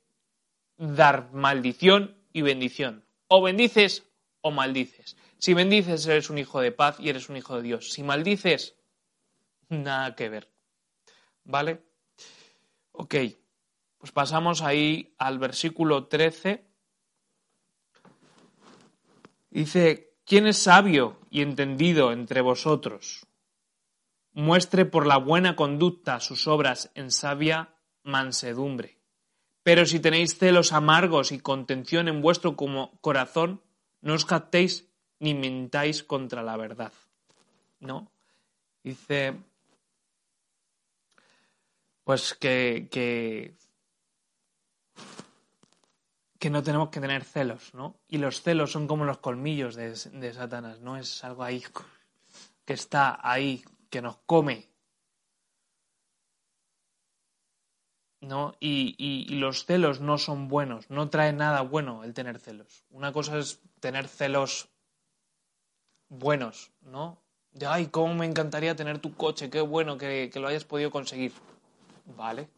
[0.77, 3.03] dar maldición y bendición.
[3.27, 4.05] O bendices
[4.39, 5.17] o maldices.
[5.39, 7.91] Si bendices eres un hijo de paz y eres un hijo de Dios.
[7.91, 8.75] Si maldices,
[9.67, 10.49] nada que ver.
[11.43, 11.83] ¿Vale?
[12.93, 13.15] Ok,
[13.97, 16.63] pues pasamos ahí al versículo 13.
[19.49, 23.25] Dice, ¿quién es sabio y entendido entre vosotros?
[24.33, 28.99] Muestre por la buena conducta sus obras en sabia mansedumbre.
[29.63, 33.61] Pero si tenéis celos amargos y contención en vuestro corazón,
[34.01, 34.87] no os captéis
[35.19, 36.93] ni mintáis contra la verdad.
[37.79, 38.11] ¿No?
[38.83, 39.35] Dice,
[42.03, 43.53] pues que, que,
[46.39, 47.99] que, no tenemos que tener celos, ¿no?
[48.07, 50.97] Y los celos son como los colmillos de, de Satanás, ¿no?
[50.97, 51.63] Es algo ahí
[52.65, 54.69] que está ahí que nos come.
[58.21, 58.53] ¿No?
[58.59, 62.83] Y, los celos no son buenos, no trae nada bueno el tener celos.
[62.89, 64.67] Una cosa es tener celos
[66.09, 67.21] buenos, ¿no?
[67.51, 71.31] De, ay, cómo me encantaría tener tu coche, qué bueno que lo hayas podido conseguir.
[72.17, 72.49] Vale.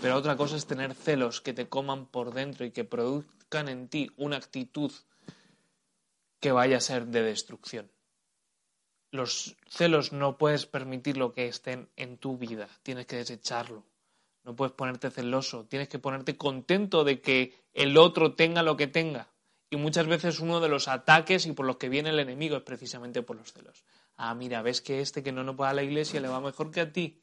[0.00, 3.88] Pero otra cosa es tener celos que te coman por dentro y que produzcan en
[3.88, 4.92] ti una actitud
[6.40, 7.88] que vaya a ser de destrucción
[9.12, 13.84] los celos no puedes permitirlo que estén en tu vida, tienes que desecharlo.
[14.42, 18.88] No puedes ponerte celoso, tienes que ponerte contento de que el otro tenga lo que
[18.88, 19.28] tenga.
[19.70, 22.62] Y muchas veces uno de los ataques y por los que viene el enemigo es
[22.62, 23.84] precisamente por los celos.
[24.16, 26.70] Ah, mira, ves que este que no nos va a la iglesia le va mejor
[26.70, 27.22] que a ti.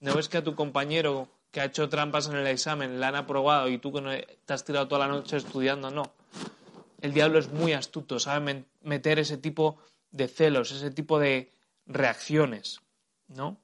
[0.00, 3.14] ¿No ves que a tu compañero que ha hecho trampas en el examen le han
[3.14, 5.90] aprobado y tú que no te has tirado toda la noche estudiando?
[5.90, 6.12] No.
[7.00, 9.78] El diablo es muy astuto, sabe meter ese tipo
[10.28, 11.52] celos, ese tipo de
[11.86, 12.80] reacciones,
[13.28, 13.60] ¿no?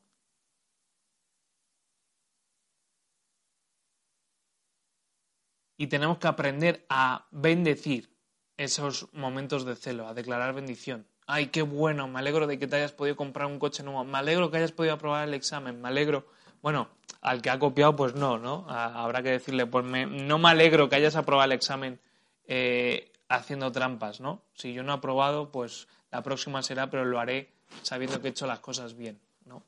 [5.77, 8.11] Y tenemos que aprender a bendecir
[8.57, 11.07] esos momentos de celo, a declarar bendición.
[11.27, 14.19] Ay, qué bueno, me alegro de que te hayas podido comprar un coche nuevo, me
[14.19, 16.27] alegro que hayas podido aprobar el examen, me alegro.
[16.61, 16.89] Bueno,
[17.21, 18.67] al que ha copiado, pues no, ¿no?
[18.69, 22.01] Habrá que decirle, pues no me alegro que hayas aprobado el examen
[22.47, 24.43] eh, haciendo trampas, ¿no?
[24.55, 27.49] Si yo no he aprobado, pues la próxima será, pero lo haré
[27.83, 29.63] sabiendo que he hecho las cosas bien, ¿no?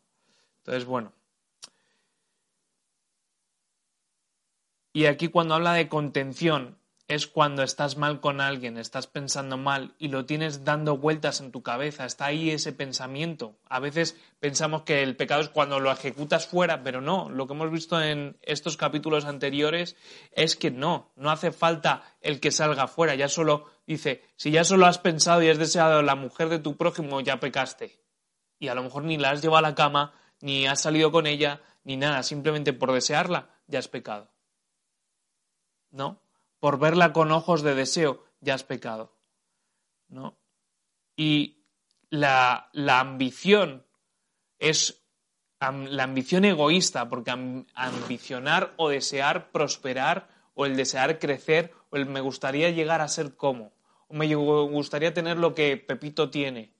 [0.58, 1.12] Entonces, bueno.
[4.92, 6.76] Y aquí cuando habla de contención,
[7.06, 11.52] es cuando estás mal con alguien, estás pensando mal y lo tienes dando vueltas en
[11.52, 13.58] tu cabeza, está ahí ese pensamiento.
[13.68, 17.52] A veces pensamos que el pecado es cuando lo ejecutas fuera, pero no, lo que
[17.52, 19.96] hemos visto en estos capítulos anteriores
[20.32, 24.64] es que no, no hace falta el que salga fuera, ya solo dice, si ya
[24.64, 28.00] solo has pensado y has deseado la mujer de tu prójimo, ya pecaste.
[28.58, 31.26] Y a lo mejor ni la has llevado a la cama, ni has salido con
[31.26, 34.30] ella, ni nada, simplemente por desearla, ya has pecado.
[35.90, 36.23] ¿No?
[36.64, 39.12] Por verla con ojos de deseo, ya has pecado.
[40.08, 40.38] ¿no?
[41.14, 41.66] Y
[42.08, 43.84] la, ambición
[44.58, 45.04] es
[45.60, 47.32] la ambición egoísta, porque
[47.74, 53.36] ambicionar o desear prosperar o el desear crecer o el me gustaría llegar a ser
[53.36, 53.74] como
[54.08, 56.72] o me gustaría tener lo que Pepito tiene.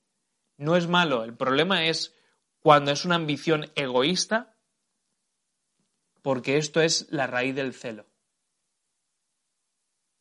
[0.56, 2.16] No es malo, el problema es
[2.58, 4.56] cuando es una ambición egoísta,
[6.22, 8.06] porque esto es la raíz del celo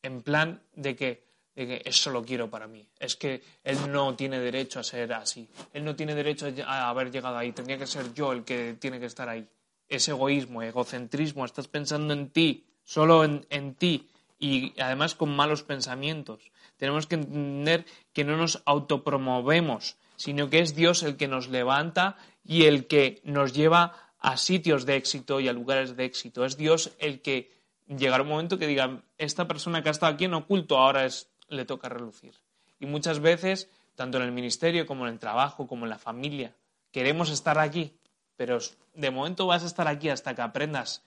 [0.04, 2.88] en plan de que, eso lo quiero para mí.
[3.00, 5.48] Es que él no tiene derecho a ser así.
[5.72, 7.52] Él no tiene derecho a haber llegado ahí.
[7.52, 9.48] Tendría que ser yo el que tiene que estar ahí.
[9.88, 11.46] Es egoísmo, egocentrismo.
[11.46, 16.52] Estás pensando en ti, solo en, en ti y además con malos pensamientos.
[16.78, 22.18] Tenemos que entender que no nos autopromovemos, sino que es Dios el que nos levanta
[22.44, 26.44] y el que nos lleva a sitios de éxito y a lugares de éxito.
[26.44, 27.52] Es Dios el que
[27.88, 31.30] llegará un momento que digan, esta persona que ha estado aquí en oculto ahora es,
[31.48, 32.36] le toca relucir.
[32.80, 36.56] Y muchas veces, tanto en el ministerio como en el trabajo, como en la familia,
[36.92, 37.98] queremos estar aquí,
[38.36, 38.60] pero
[38.94, 41.04] de momento vas a estar aquí hasta que aprendas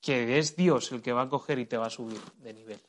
[0.00, 2.80] que es Dios el que va a coger y te va a subir de nivel.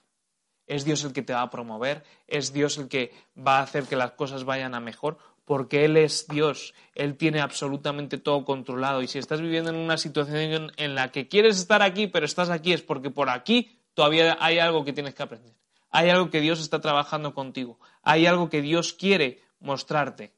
[0.66, 3.84] Es Dios el que te va a promover, es Dios el que va a hacer
[3.84, 9.02] que las cosas vayan a mejor, porque Él es Dios, Él tiene absolutamente todo controlado.
[9.02, 12.50] Y si estás viviendo en una situación en la que quieres estar aquí, pero estás
[12.50, 15.54] aquí, es porque por aquí todavía hay algo que tienes que aprender.
[15.90, 17.80] Hay algo que Dios está trabajando contigo.
[18.02, 20.34] Hay algo que Dios quiere mostrarte.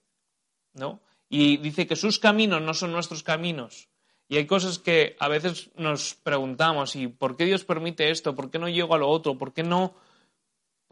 [0.74, 0.99] ¿No?
[1.30, 3.88] Y dice que sus caminos no son nuestros caminos.
[4.28, 8.36] Y hay cosas que a veces nos preguntamos, ¿y por qué Dios permite esto?
[8.36, 9.38] ¿Por qué no llego a lo otro?
[9.38, 9.93] ¿Por qué no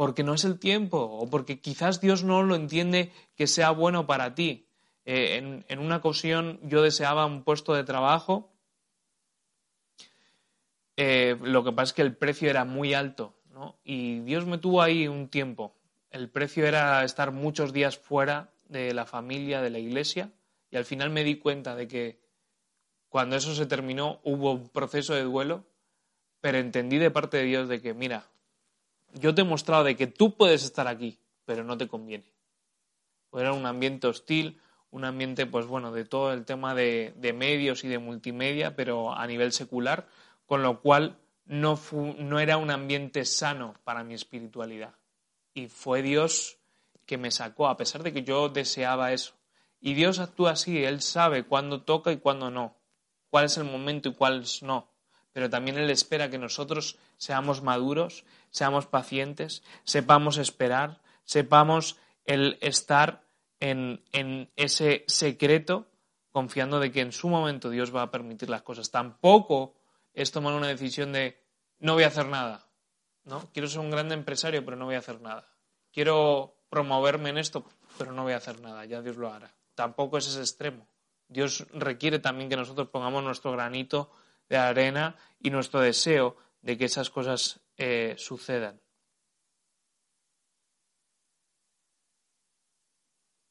[0.04, 4.06] porque no es el tiempo o porque quizás Dios no lo entiende que sea bueno
[4.06, 4.68] para ti.
[5.06, 8.52] Eh, en, una ocasión yo deseaba un puesto de trabajo,
[10.98, 13.80] eh, lo que pasa es que el precio era muy alto ¿no?
[13.86, 15.74] y Dios me tuvo ahí un tiempo.
[16.10, 20.34] El precio era estar muchos días fuera de la familia, de la iglesia
[20.70, 22.20] y al final me di cuenta de que
[23.08, 25.64] cuando eso se terminó hubo un proceso de duelo,
[26.42, 28.33] pero entendí de parte de Dios de que, mira,
[29.14, 32.34] yo te he mostrado de que tú puedes estar aquí, pero no te conviene.
[33.34, 34.60] Era un ambiente hostil,
[34.92, 39.26] un ambiente, pues bueno, de todo el tema de, medios y de multimedia, pero a
[39.26, 40.08] nivel secular,
[40.46, 41.80] con lo cual no,
[42.20, 44.94] no era un ambiente sano para mi espiritualidad.
[45.54, 46.58] Y fue Dios
[47.06, 49.34] que me sacó, a pesar de que yo deseaba eso.
[49.82, 52.76] Y Dios actúa así, Él sabe cuándo toca y cuándo no,
[53.30, 54.88] cuál es el momento y cuál no.
[55.34, 63.26] Pero también Él espera que nosotros seamos maduros seamos pacientes, sepamos esperar, sepamos el estar
[63.60, 64.04] en,
[64.56, 65.90] ese secreto,
[66.32, 68.92] confiando de que en su momento Dios va a permitir las cosas.
[68.92, 69.74] Tampoco
[70.14, 71.42] es tomar una decisión de
[71.80, 72.68] no voy a hacer nada.
[73.24, 73.50] ¿no?
[73.52, 75.48] Quiero ser un gran empresario, pero no voy a hacer nada.
[75.92, 77.66] Quiero promoverme en esto,
[77.98, 79.52] pero no voy a hacer nada, ya Dios lo hará.
[79.74, 80.88] Tampoco es ese extremo.
[81.28, 84.12] Dios requiere también que nosotros pongamos nuestro granito
[84.48, 88.80] de arena y nuestro deseo de que esas cosas eh, sucedan.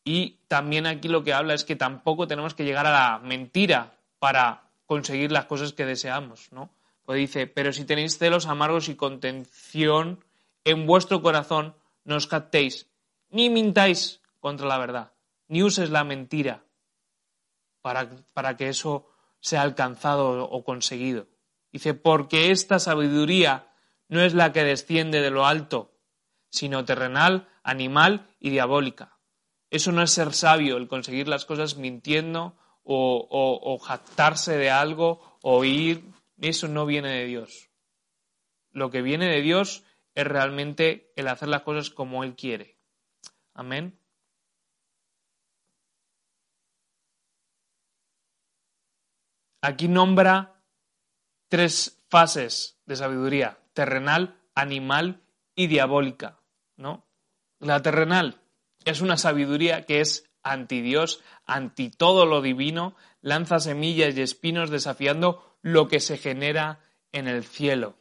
[0.04, 3.98] Y también aquí lo que habla es que tampoco tenemos que llegar a la mentira
[4.18, 6.70] para conseguir las cosas que deseamos, ¿no?
[7.04, 10.24] Pues dice, pero si tenéis celos amargos y contención
[10.64, 12.88] en vuestro corazón, no os captéis,
[13.30, 15.12] ni mintáis contra la verdad,
[15.48, 16.64] ni uses la mentira
[17.80, 19.08] para, para que eso
[19.40, 21.26] sea alcanzado o conseguido.
[21.72, 23.71] Dice, porque esta sabiduría
[24.08, 25.92] no es la que desciende de lo alto,
[26.50, 29.18] sino terrenal, animal y diabólica.
[29.70, 35.64] Eso no es ser sabio, el conseguir las cosas mintiendo o, jactarse de algo o
[35.64, 36.04] ir.
[36.38, 37.70] Eso no viene de Dios.
[38.70, 39.84] Lo que viene de Dios
[40.14, 42.76] es realmente el hacer las cosas como Él quiere.
[43.54, 43.98] Amén.
[49.62, 50.60] Aquí nombra
[51.48, 55.22] tres fases de sabiduría terrenal, animal
[55.54, 56.38] y diabólica,
[56.76, 57.06] ¿no?
[57.58, 58.40] La terrenal
[58.84, 64.70] es una sabiduría que es anti Dios, anti todo lo divino, lanza semillas y espinos
[64.70, 66.80] desafiando lo que se genera
[67.12, 67.96] en el cielo.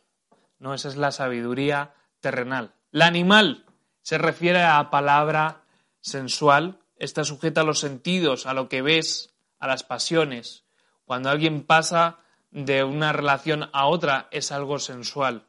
[0.58, 0.74] ¿no?
[0.74, 2.74] Esa es la sabiduría terrenal.
[2.92, 3.66] La animal
[4.02, 5.64] se refiere a palabra
[6.00, 10.64] sensual, está sujeta a los sentidos, a lo que ves, a las pasiones.
[11.06, 12.20] Cuando alguien pasa
[12.50, 15.46] de una relación a otra es algo sensual,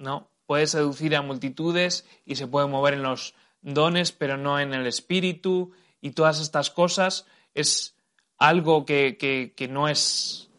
[0.00, 0.30] ¿no?
[0.46, 4.86] Puede seducir a multitudes y se puede mover en los dones, pero no en el
[4.86, 7.94] espíritu y todas estas cosas es
[8.38, 10.50] algo que, no es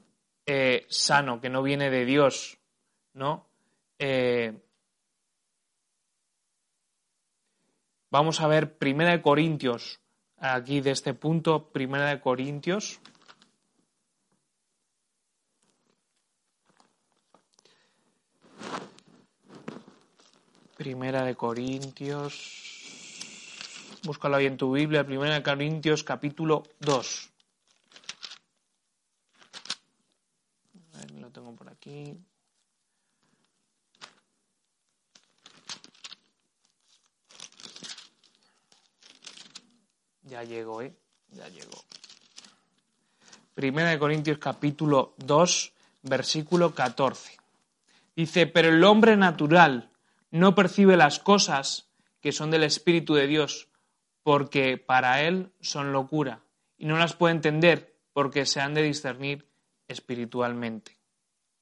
[0.46, 2.60] eh, sano, que no viene de Dios,
[3.14, 3.48] ¿no?
[3.98, 4.54] Eh,
[8.12, 10.00] vamos a ver Primera de Corintios,
[10.38, 13.02] aquí de este punto, Primera de Corintios.
[20.82, 22.34] Primera de Corintios.
[24.02, 27.30] Búscalo ahí en tu Biblia, Primera de Corintios capítulo 2.
[31.20, 32.18] Lo tengo por aquí.
[40.24, 40.96] Ya llegó, ¿eh?
[41.30, 41.78] Ya llegó.
[43.54, 47.38] Primera de Corintios capítulo 2, versículo 14.
[48.16, 49.91] Dice, pero el hombre natural
[50.32, 53.70] no percibe las cosas que son del Espíritu de Dios,
[54.24, 56.44] porque para él son locura,
[56.78, 59.48] y no las puede entender porque se han de discernir
[59.88, 61.00] espiritualmente.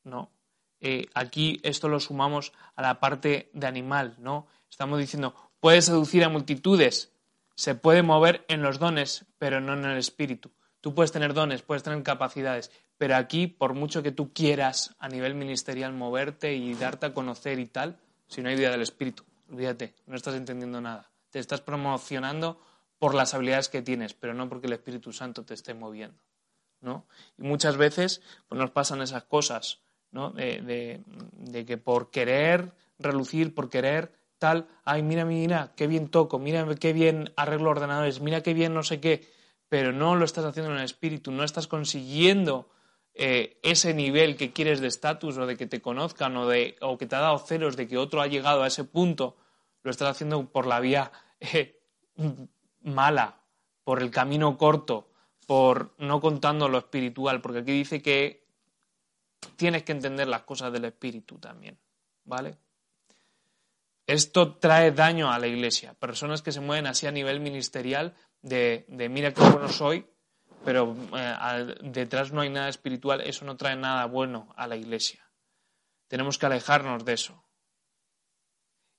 [0.03, 0.31] ¿no?
[0.79, 4.47] Eh, aquí esto lo sumamos a la parte de animal, ¿no?
[4.69, 7.13] Estamos diciendo, puede seducir a multitudes,
[7.55, 10.51] se puede mover en los dones, pero no en el espíritu.
[10.79, 15.09] Tú puedes tener dones, puedes tener capacidades, pero aquí, por mucho que tú quieras a
[15.09, 17.99] nivel ministerial moverte y darte a conocer y tal,
[18.29, 19.23] si no hay vida del espíritu.
[19.51, 21.11] Olvídate, no estás entendiendo nada.
[21.31, 22.61] Te estás promocionando
[22.97, 26.17] por las habilidades que tienes, pero no porque el Espíritu Santo te esté moviendo.
[26.81, 27.05] ¿no?
[27.37, 30.31] Y muchas veces pues, nos pasan esas cosas, ¿no?
[30.31, 31.01] De,
[31.65, 36.93] que por querer relucir, por querer tal, ay, mira, mira, qué bien toco, mira qué
[36.93, 39.27] bien arreglo ordenadores, mira qué bien no sé qué,
[39.67, 42.69] pero no lo estás haciendo en el espíritu, no estás consiguiendo
[43.21, 46.97] eh, ese nivel que quieres de estatus o de que te conozcan o, de, o
[46.97, 49.35] que te ha dado celos de que otro ha llegado a ese punto,
[49.83, 51.11] lo estás haciendo por la vía
[51.41, 51.81] eh,
[52.79, 53.41] mala,
[53.83, 55.11] por el camino corto,
[55.45, 58.47] por no contando lo espiritual, porque aquí dice que
[59.57, 61.77] tienes que entender las cosas del espíritu también,
[62.23, 62.55] ¿vale?
[64.07, 65.93] Esto trae daño a la iglesia.
[65.93, 70.07] Personas que se mueven así a nivel ministerial de, de mira qué bueno soy,
[70.63, 75.23] pero eh, detrás no hay nada espiritual, eso no trae nada bueno a la iglesia.
[76.07, 77.43] Tenemos que alejarnos de eso.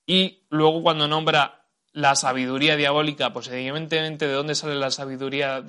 [0.05, 5.61] Y luego cuando nombra la sabiduría diabólica, pues evidentemente de dónde sale la sabiduría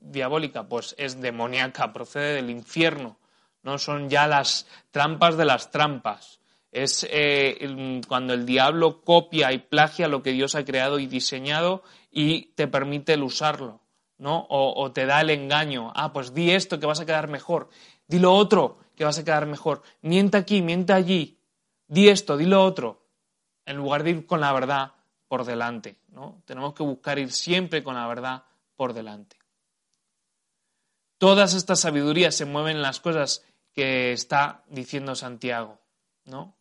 [0.00, 3.18] diabólica, pues es demoníaca, procede del infierno,
[3.62, 6.40] no son ya las trampas de las trampas.
[6.72, 11.82] Es eh, cuando el diablo copia y plagia lo que Dios ha creado y diseñado
[12.10, 13.81] y te permite el usarlo.
[14.24, 15.92] O, te da el engaño.
[15.94, 17.68] Ah, pues di esto que vas a quedar mejor.
[18.06, 19.82] Di lo otro que vas a quedar mejor.
[20.02, 21.38] Miente aquí, miente allí.
[21.88, 23.02] Di esto, di lo otro.
[23.64, 24.92] En lugar de ir con la verdad
[25.28, 26.42] por delante, ¿no?
[26.44, 28.44] Tenemos que buscar ir siempre con la verdad
[28.76, 29.36] por delante.
[31.18, 35.78] Todas estas sabidurías se mueven en las cosas que está diciendo Santiago,
[36.24, 36.56] ¿no?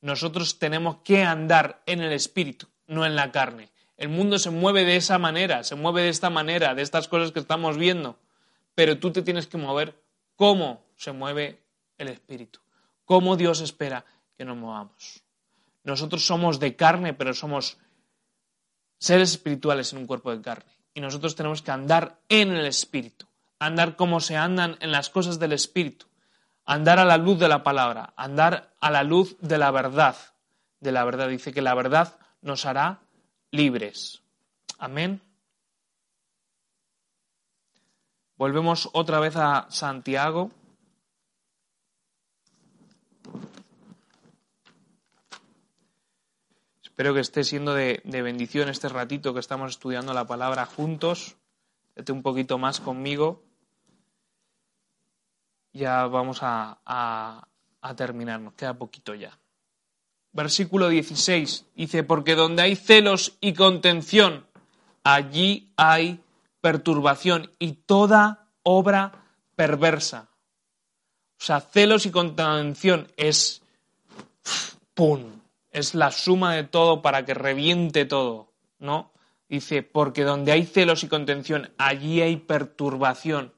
[0.00, 3.70] Nosotros tenemos que andar en el Espíritu no en la carne.
[3.96, 7.32] El mundo se mueve de esa manera, se mueve de esta manera, de estas cosas
[7.32, 8.18] que estamos viendo,
[8.74, 10.00] pero tú te tienes que mover
[10.36, 11.62] cómo se mueve
[11.98, 12.60] el Espíritu,
[13.04, 14.04] cómo Dios espera
[14.36, 15.22] que nos movamos.
[15.84, 17.78] Nosotros somos de carne, pero somos
[18.98, 20.72] seres espirituales en un cuerpo de carne.
[20.94, 23.26] Y nosotros tenemos que andar en el Espíritu,
[23.58, 26.06] andar como se andan en las cosas del Espíritu,
[26.64, 30.16] andar a la luz de la palabra, andar a la luz de la verdad.
[30.80, 33.00] De la verdad dice que la verdad nos hará
[33.50, 34.22] libres.
[34.78, 35.20] Amén.
[38.36, 40.50] Volvemos otra vez a Santiago.
[46.82, 51.36] Espero que esté siendo de, bendición este ratito que estamos estudiando la palabra juntos.
[51.96, 53.42] Vete un poquito más conmigo.
[55.72, 59.36] Ya vamos a, a terminar, nos queda poquito ya
[60.34, 64.44] versículo 16, dice, porque donde hay celos y contención,
[65.04, 66.20] allí hay
[66.60, 69.12] perturbación y toda obra
[69.56, 70.28] perversa.
[71.40, 73.62] O sea, celos y contención es,
[74.94, 79.12] ¡pum!, es la suma de todo para que reviente todo, ¿no?
[79.48, 83.52] Dice, porque donde hay celos y contención, allí hay perturbación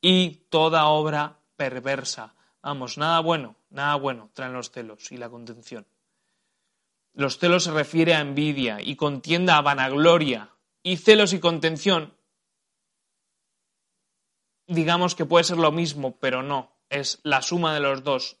[0.00, 2.34] y toda obra perversa.
[2.62, 5.86] Vamos, nada bueno, nada bueno traen los celos y la contención.
[7.14, 10.50] Los celos se refiere a envidia y contienda a vanagloria.
[10.82, 12.12] Y celos y contención,
[14.66, 18.36] digamos que puede ser lo mismo, pero no, es la suma de los dos,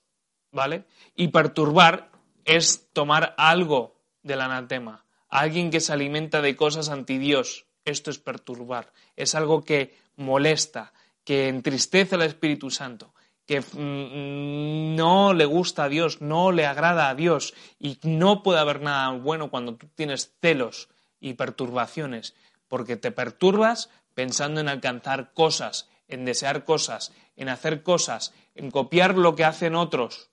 [0.52, 0.84] ¿vale?
[1.14, 2.10] Y perturbar
[2.44, 7.66] es tomar algo del anatema, alguien que se alimenta de cosas anti Dios.
[7.84, 10.92] Esto es perturbar, es algo que molesta,
[11.24, 13.14] que entristece al Espíritu Santo,
[13.46, 18.60] que mm, no le gusta a Dios, no le agrada a Dios y no puede
[18.60, 20.88] haber nada bueno cuando tú tienes celos
[21.20, 22.34] y perturbaciones,
[22.68, 29.16] porque te perturbas pensando en alcanzar cosas, en desear cosas, en hacer cosas, en copiar
[29.18, 30.30] lo que hacen otros.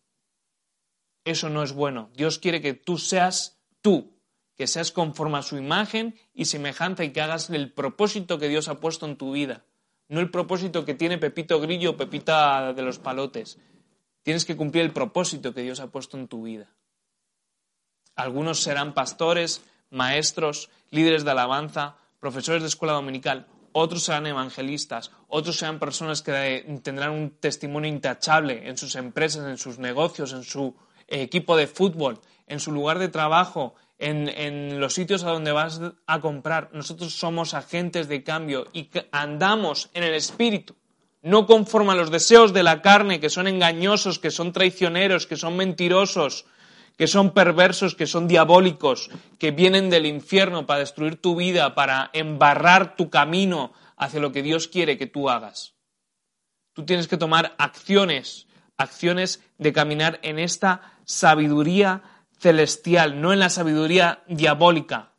[1.24, 2.10] Eso no es bueno.
[2.14, 4.18] Dios quiere que tú seas tú,
[4.56, 8.68] que seas conforme a su imagen y semejanza y que hagas el propósito que Dios
[8.68, 9.64] ha puesto en tu vida
[10.12, 13.58] no el propósito que tiene Pepito Grillo o Pepita de los Palotes.
[14.24, 16.68] Tienes que cumplir el propósito que Dios ha puesto en tu vida.
[18.18, 25.56] Algunos serán pastores, maestros, líderes de alabanza, profesores de escuela dominical, otros serán evangelistas, otros
[25.56, 30.76] serán personas que tendrán un testimonio intachable en sus empresas, en sus negocios, en su
[31.08, 32.20] equipo de fútbol,
[32.52, 36.70] en su lugar de trabajo, en, los sitios a donde vas a comprar.
[36.74, 40.76] Nosotros somos agentes de cambio y andamos en el espíritu,
[41.22, 45.38] no conforme a los deseos de la carne, que son engañosos, que son traicioneros, que
[45.38, 46.46] son mentirosos,
[46.98, 52.10] que son perversos, que son diabólicos, que vienen del infierno para destruir tu vida, para
[52.14, 55.74] embarrar tu camino hacia lo que Dios quiere que tú hagas.
[56.74, 58.48] Tú tienes que tomar acciones,
[58.78, 62.02] acciones de caminar en esta sabiduría
[62.42, 65.12] celestial, no en la sabiduría diabólica,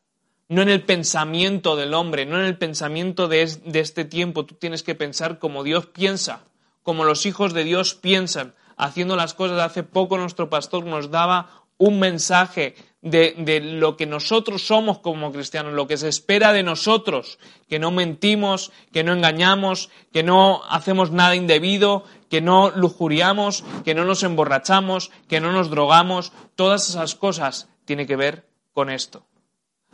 [0.49, 4.45] no en el pensamiento del hombre, no en el pensamiento de, este tiempo.
[4.45, 6.45] Tú tienes que pensar como Dios piensa,
[6.83, 9.61] como los hijos de Dios piensan, haciendo las cosas.
[9.61, 15.33] Hace poco nuestro pastor nos daba un mensaje de, de, lo que nosotros somos como
[15.33, 17.39] cristianos, lo que se espera de nosotros,
[17.69, 23.95] que no mentimos, que no engañamos, que no hacemos nada indebido, que no lujuriamos, que
[23.95, 29.27] no nos emborrachamos, que no nos drogamos, todas esas cosas tienen que ver con esto.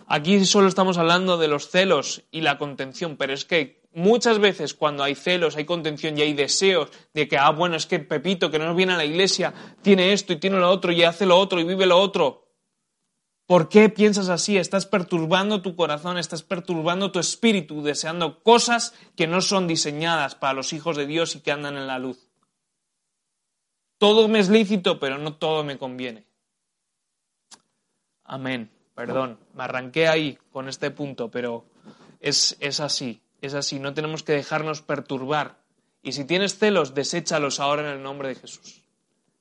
[0.06, 4.72] Aquí solo estamos hablando de los celos y la contención, pero es que muchas veces
[4.72, 8.50] cuando hay celos, hay contención y hay deseos de que, ah, bueno, es que Pepito,
[8.50, 9.52] que no viene a la iglesia,
[9.82, 12.47] tiene esto y tiene lo otro y hace lo otro y vive lo otro.
[13.48, 14.58] ¿Por qué piensas así?
[14.58, 20.52] Estás perturbando tu corazón, estás perturbando tu espíritu, deseando cosas que no son diseñadas para
[20.52, 22.28] los hijos de Dios y que andan en la luz.
[23.96, 26.26] Todo me es lícito, pero no todo me conviene.
[28.22, 28.70] Amén.
[28.94, 31.64] Perdón, me arranqué ahí con este punto, pero
[32.20, 33.78] es, es así, es así.
[33.78, 35.56] No tenemos que dejarnos perturbar.
[36.02, 38.84] Y si tienes celos, deséchalos ahora en el nombre de Jesús.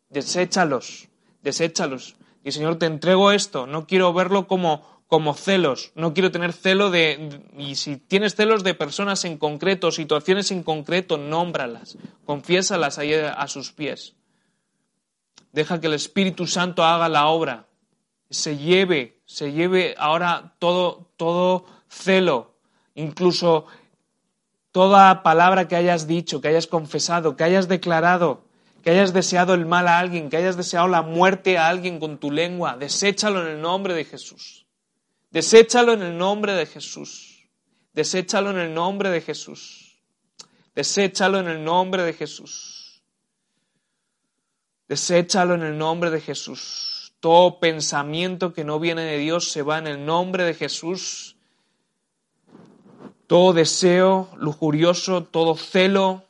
[0.08, 1.10] Deséchalos,
[1.41, 2.16] deséchalos.
[2.47, 3.67] Y Señor, te entrego esto.
[3.67, 5.91] No quiero verlo como, como celos.
[5.95, 7.41] No quiero tener celo de.
[7.57, 11.97] Y si tienes celos de personas en concreto, situaciones en concreto, nómbralas.
[12.25, 14.15] Confiésalas ahí a sus pies.
[15.51, 17.65] Deja que el Espíritu Santo haga la obra,
[18.29, 22.55] se lleve, se lleve ahora todo, todo celo,
[22.95, 23.65] incluso
[24.71, 28.45] toda palabra que hayas dicho, que hayas confesado, que hayas declarado,
[28.88, 32.19] que hayas deseado el mal a alguien, que hayas deseado la muerte a alguien con
[32.19, 34.65] tu lengua, deséchalo en el nombre de Jesús.
[35.29, 37.49] Deséchalo en el nombre de Jesús.
[37.91, 39.99] Deséchalo en el nombre de Jesús.
[40.73, 43.03] Deséchalo en el nombre de Jesús.
[44.88, 47.13] Deséchalo en el nombre de Jesús.
[47.19, 51.35] Todo pensamiento que no viene de Dios se va en el nombre de Jesús.
[53.27, 56.23] Todo deseo lujurioso, todo celo,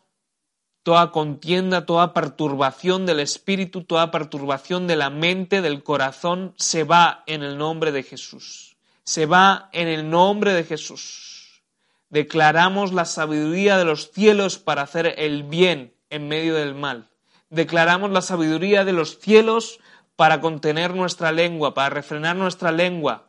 [0.88, 7.24] toda contienda, toda perturbación del espíritu, toda perturbación de la mente, del corazón, se va
[7.28, 8.78] en el nombre de Jesús.
[9.04, 11.62] Se va en el nombre de Jesús.
[12.10, 17.10] Declaramos la sabiduría de los cielos para hacer el bien en medio del mal
[17.50, 19.80] declaramos la sabiduría de los cielos
[20.16, 23.28] para contener nuestra lengua, para refrenar nuestra lengua,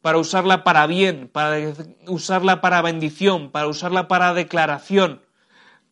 [0.00, 1.72] para usarla para bien, para
[2.06, 5.22] usarla para bendición, para usarla para declaración,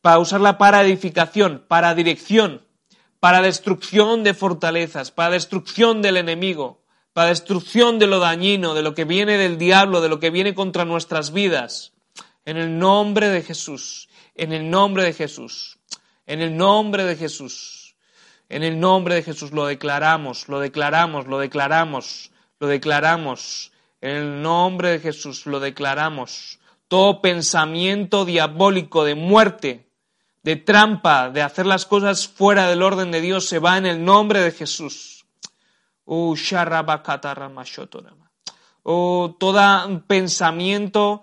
[0.01, 2.63] para usarla para edificación, para dirección,
[3.21, 6.83] para destrucción de fortalezas, para destrucción del enemigo,
[7.13, 10.55] para destrucción de lo dañino, de lo que viene del diablo, de lo que viene
[10.55, 11.93] contra nuestras vidas.
[12.45, 15.79] En el nombre de Jesús, en el nombre de Jesús.
[16.27, 17.95] En el nombre de Jesús.
[18.49, 23.73] En el nombre de Jesús lo declaramos, lo declaramos, lo declaramos, lo declaramos.
[24.01, 26.59] En el nombre de Jesús lo declaramos.
[26.89, 29.90] Todo pensamiento diabólico de muerte,
[30.43, 34.05] de trampa, de hacer las cosas fuera del orden de Dios, se va en el
[34.05, 35.27] nombre de Jesús.
[36.05, 36.35] Oh,
[38.83, 41.23] oh todo pensamiento,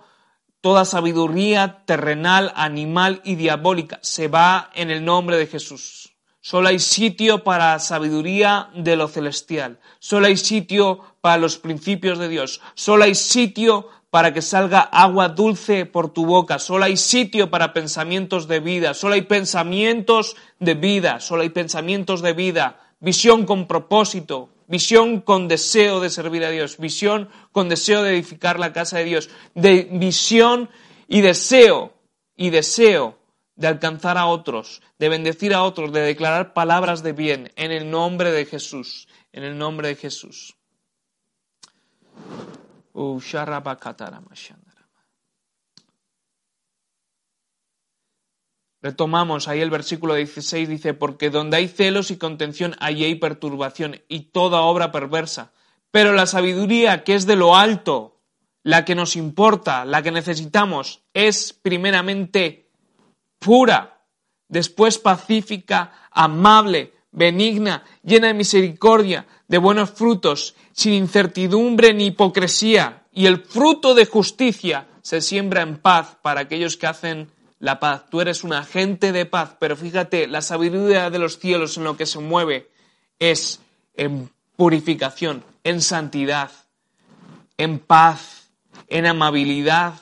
[0.62, 6.14] toda sabiduría terrenal, animal y diabólica se va en el nombre de Jesús.
[6.40, 9.82] Solo hay sitio para sabiduría de lo celestial.
[10.00, 12.62] Solo hay sitio para los principios de Dios.
[12.74, 16.60] Solo hay sitio para que salga agua dulce por tu boca.
[16.60, 18.94] Solo hay sitio para pensamientos de vida.
[18.94, 21.20] Solo hay pensamientos de vida.
[21.20, 22.80] Solo hay pensamientos de vida.
[23.00, 24.50] Visión con propósito.
[24.68, 26.78] Visión con deseo de servir a Dios.
[26.78, 29.30] Visión con deseo de edificar la casa de Dios.
[29.56, 30.70] De visión
[31.08, 31.94] y deseo
[32.36, 33.18] y deseo
[33.58, 37.90] de alcanzar a otros, de bendecir a otros, de declarar palabras de bien en el
[37.90, 39.08] nombre de Jesús.
[39.34, 40.56] En el nombre de Jesús.
[48.82, 54.02] Retomamos ahí el versículo 16, dice, porque donde hay celos y contención, allí hay perturbación
[54.08, 55.52] y toda obra perversa.
[55.92, 58.20] Pero la sabiduría que es de lo alto,
[58.64, 62.70] la que nos importa, la que necesitamos, es primeramente
[63.40, 64.06] pura,
[64.48, 73.26] después pacífica, amable, benigna, llena de misericordia, de buenos frutos, sin incertidumbre ni hipocresía, y
[73.26, 78.10] el fruto de justicia se siembra en paz para aquellos que hacen la paz.
[78.10, 81.98] Tú eres un agente de paz, pero fíjate, la sabiduría de los cielos en lo
[81.98, 82.70] que se mueve
[83.20, 83.62] es
[83.96, 86.52] en purificación, en santidad,
[87.58, 88.50] en paz,
[88.88, 89.94] en amabilidad,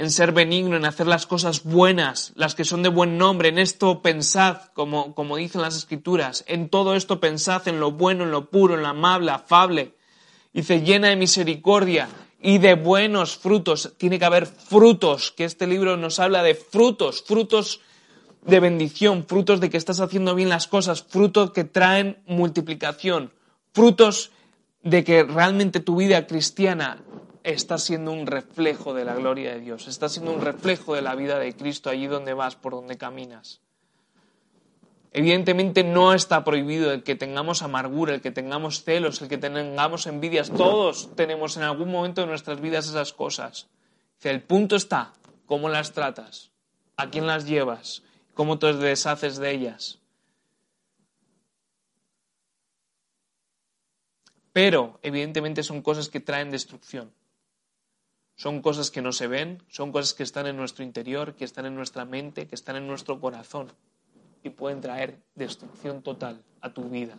[0.00, 3.50] en ser benigno, en hacer las cosas buenas, las que son de buen nombre.
[3.50, 6.42] En esto pensad, como, como dicen las escrituras.
[6.48, 9.94] En todo esto pensad, en lo bueno, en lo puro, en lo amable, afable.
[10.54, 12.08] Dice, llena de misericordia
[12.40, 13.92] y de buenos frutos.
[13.98, 17.82] Tiene que haber frutos, que este libro nos habla de frutos, frutos
[18.46, 23.34] de bendición, frutos de que estás haciendo bien las cosas, frutos que traen multiplicación,
[23.74, 24.30] frutos
[24.82, 27.02] de que realmente tu vida cristiana
[27.42, 31.14] está siendo un reflejo de la gloria de Dios, está siendo un reflejo de la
[31.14, 33.60] vida de Cristo allí donde vas, por donde caminas.
[35.12, 40.06] Evidentemente no está prohibido el que tengamos amargura, el que tengamos celos, el que tengamos
[40.06, 40.50] envidias.
[40.50, 43.68] Todos tenemos en algún momento de nuestras vidas esas cosas.
[44.22, 45.12] El punto está,
[45.46, 46.52] cómo las tratas,
[46.96, 49.98] a quién las llevas, cómo te deshaces de ellas.
[54.52, 57.12] Pero, evidentemente, son cosas que traen destrucción.
[58.40, 61.66] Son cosas que no se ven, son cosas que están en nuestro interior, que están
[61.66, 63.70] en nuestra mente, que están en nuestro corazón
[64.42, 67.18] y pueden traer destrucción total a tu vida.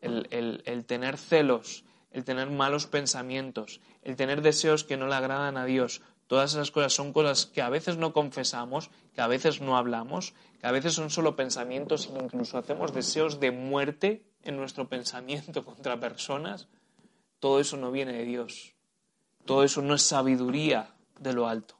[0.00, 5.66] El, tener celos, el tener malos pensamientos, el tener deseos que no le agradan a
[5.66, 9.76] Dios, todas esas cosas son cosas que a veces no confesamos, que a veces no
[9.76, 10.32] hablamos,
[10.62, 15.62] que a veces son solo pensamientos e incluso hacemos deseos de muerte en nuestro pensamiento
[15.62, 16.68] contra personas.
[17.38, 18.79] Todo eso no viene de Dios.
[19.50, 21.74] Todo eso no es sabiduría de lo alto.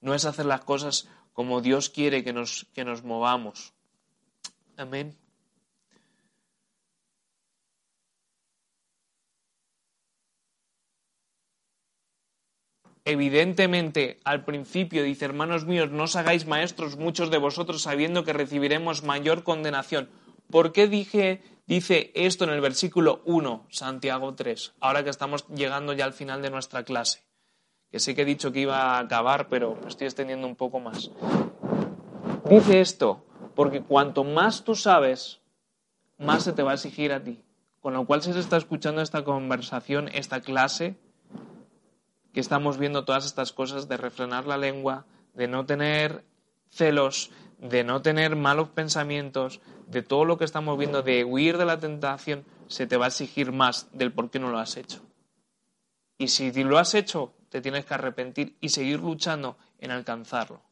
[0.00, 3.72] No es hacer las cosas como Dios quiere que nos, que nos movamos.
[4.76, 5.16] Amén.
[13.04, 18.32] Evidentemente, al principio dice, hermanos míos, no os hagáis maestros muchos de vosotros sabiendo que
[18.32, 20.08] recibiremos mayor condenación.
[20.50, 25.92] ¿Por qué dije, dice esto en el versículo 1, Santiago 3, ahora que estamos llegando
[25.92, 27.22] ya al final de nuestra clase?
[27.90, 30.80] Que sé que he dicho que iba a acabar, pero me estoy extendiendo un poco
[30.80, 31.10] más.
[32.48, 33.24] Dice esto,
[33.54, 35.40] porque cuanto más tú sabes,
[36.16, 37.42] más se te va a exigir a ti.
[37.80, 40.96] Con lo cual, si se está escuchando esta conversación, esta clase,
[42.32, 46.24] que estamos viendo todas estas cosas de refrenar la lengua, de no tener
[46.70, 51.64] celos, de no tener malos pensamientos, de todo lo que estamos viendo, de huir de
[51.64, 55.02] la tentación, se te va a exigir más del por qué no lo has hecho.
[56.18, 60.62] Y si lo has hecho, te tienes que arrepentir y seguir luchando en alcanzarlo.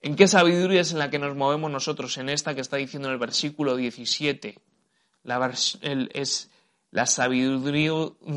[0.00, 2.16] ¿En qué sabiduría es en la que nos movemos nosotros?
[2.18, 4.58] En esta que está diciendo en el versículo 17.
[5.22, 6.50] La es
[6.90, 7.92] la sabiduría,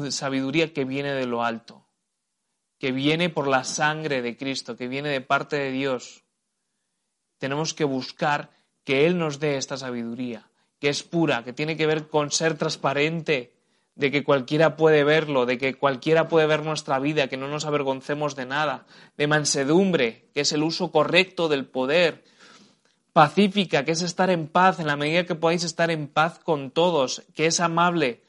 [0.10, 1.86] sabiduría que viene de lo alto,
[2.80, 6.24] que viene por la sangre de Cristo, que viene de parte de Dios,
[7.40, 8.52] tenemos que buscar
[8.84, 12.58] que Él nos dé esta sabiduría, que es pura, que tiene que ver con ser
[12.58, 13.54] transparente,
[13.96, 17.66] de que cualquiera puede verlo, de que cualquiera puede ver nuestra vida, que no nos
[17.66, 18.86] avergoncemos de nada,
[19.18, 22.24] de mansedumbre, que es el uso correcto del poder,
[23.12, 26.72] pacífica, que es estar en paz, en la medida que podáis estar en paz con
[26.72, 28.24] todos, que es amable,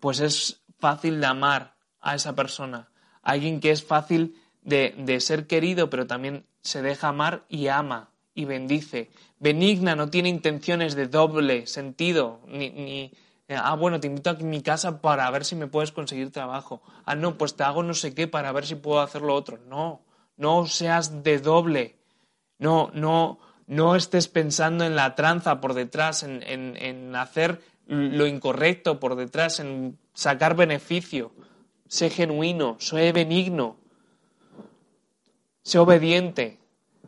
[0.00, 2.90] pues es fácil de amar a esa persona,
[3.22, 8.10] alguien que es fácil de, de ser querido, pero también se deja amar y ama
[8.34, 9.10] y bendice.
[9.38, 13.12] Benigna no tiene intenciones de doble sentido, ni, ni
[13.48, 16.82] ah, bueno, te invito a mi casa para ver si me puedes conseguir trabajo.
[17.04, 19.58] Ah, no, pues te hago no sé qué para ver si puedo hacer lo otro.
[19.68, 20.02] No,
[20.36, 21.96] no seas de doble.
[22.58, 28.26] No, no, no estés pensando en la tranza por detrás, en, en, en hacer lo
[28.26, 31.32] incorrecto por detrás, en sacar beneficio.
[31.88, 33.76] Sé genuino, sé benigno,
[35.62, 36.58] sé obediente.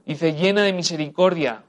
[0.06, 1.64] Dice, llena de misericordia,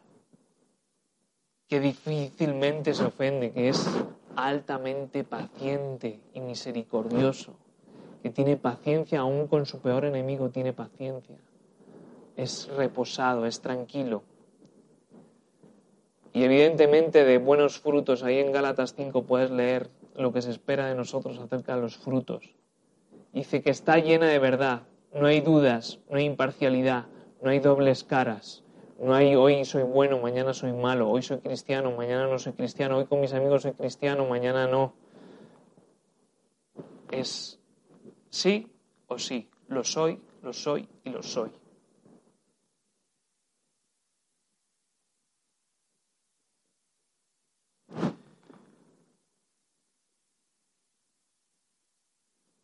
[1.68, 3.88] que difícilmente se ofende, que es
[4.36, 7.56] altamente paciente y misericordioso,
[8.22, 11.38] que tiene paciencia aún con su peor enemigo, tiene paciencia.
[12.36, 14.24] Es reposado, es tranquilo.
[16.34, 20.88] Y evidentemente de buenos frutos, ahí en Gálatas 5 puedes leer lo que se espera
[20.88, 22.54] de nosotros acerca de los frutos.
[23.32, 24.84] Dice que está llena de verdad,
[25.16, 27.06] no hay dudas, no hay imparcialidad,
[27.42, 28.64] no hay dobles caras,
[29.00, 32.98] no hay hoy soy bueno, mañana soy malo, hoy soy cristiano, mañana no soy cristiano,
[32.98, 34.94] hoy con mis amigos soy cristiano, mañana no.
[37.10, 37.60] Es
[38.30, 38.68] sí
[39.08, 41.52] o sí, lo soy, lo soy y lo soy.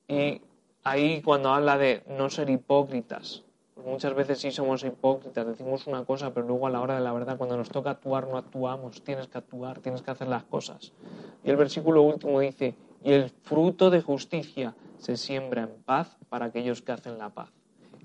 [0.10, 0.42] Y
[0.84, 3.44] ahí cuando habla de no ser hipócritas,
[3.86, 7.14] muchas veces sí somos hipócritas, decimos una cosa, pero luego a la hora de la
[7.14, 10.94] verdad, cuando nos toca actuar, no actuamos, tienes que actuar, tienes que hacer las cosas.
[11.44, 16.46] Y el versículo último dice, y el fruto de justicia se siembra en paz para
[16.46, 17.50] aquellos que hacen la paz.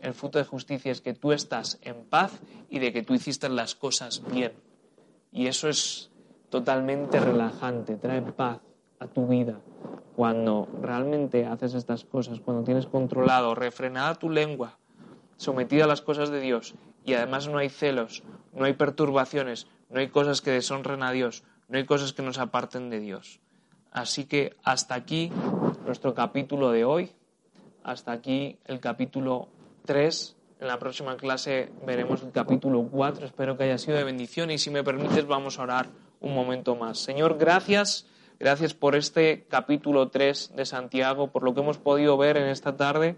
[0.01, 3.49] El fruto de justicia es que tú estás en paz y de que tú hiciste
[3.49, 4.53] las cosas bien.
[5.33, 6.11] Y eso es
[6.49, 8.61] totalmente relajante, trae paz
[8.99, 9.61] a tu vida.
[10.14, 14.78] Cuando realmente haces estas cosas, cuando tienes controlado, refrenada tu lengua,
[15.36, 16.74] sometida a las cosas de Dios
[17.05, 18.22] y además no hay celos,
[18.53, 22.38] no hay perturbaciones, no hay cosas que deshonren a Dios, no hay cosas que nos
[22.38, 23.40] aparten de Dios.
[23.92, 25.30] Así que hasta aquí
[25.84, 27.12] nuestro capítulo de hoy,
[27.82, 29.49] hasta aquí el capítulo
[29.84, 30.36] 3.
[30.59, 33.26] En la próxima clase veremos el capítulo 4.
[33.26, 35.86] Espero que haya sido de bendición y si me permites vamos a orar
[36.20, 36.99] un momento más.
[36.99, 38.07] Señor, gracias.
[38.39, 42.76] Gracias por este capítulo 3 de Santiago, por lo que hemos podido ver en esta
[42.76, 43.16] tarde.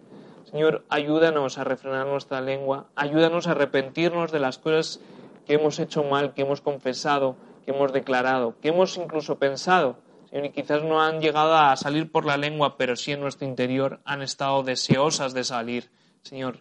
[0.48, 5.00] Señor, ayúdanos a refrenar nuestra lengua, ayúdanos a arrepentirnos de las cosas
[5.44, 9.98] que hemos hecho mal, que hemos confesado, que hemos declarado, que hemos incluso pensado.
[10.30, 13.48] Señor, y quizás no han llegado a salir por la lengua, pero sí en nuestro
[13.48, 15.90] interior han estado deseosas de salir.
[16.22, 16.60] Señor,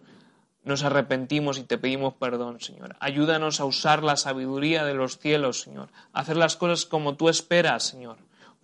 [0.64, 2.96] nos arrepentimos y te pedimos perdón, Señor.
[2.98, 5.90] Ayúdanos a usar la sabiduría de los cielos, Señor.
[6.12, 8.16] A hacer las cosas como tú esperas, Señor.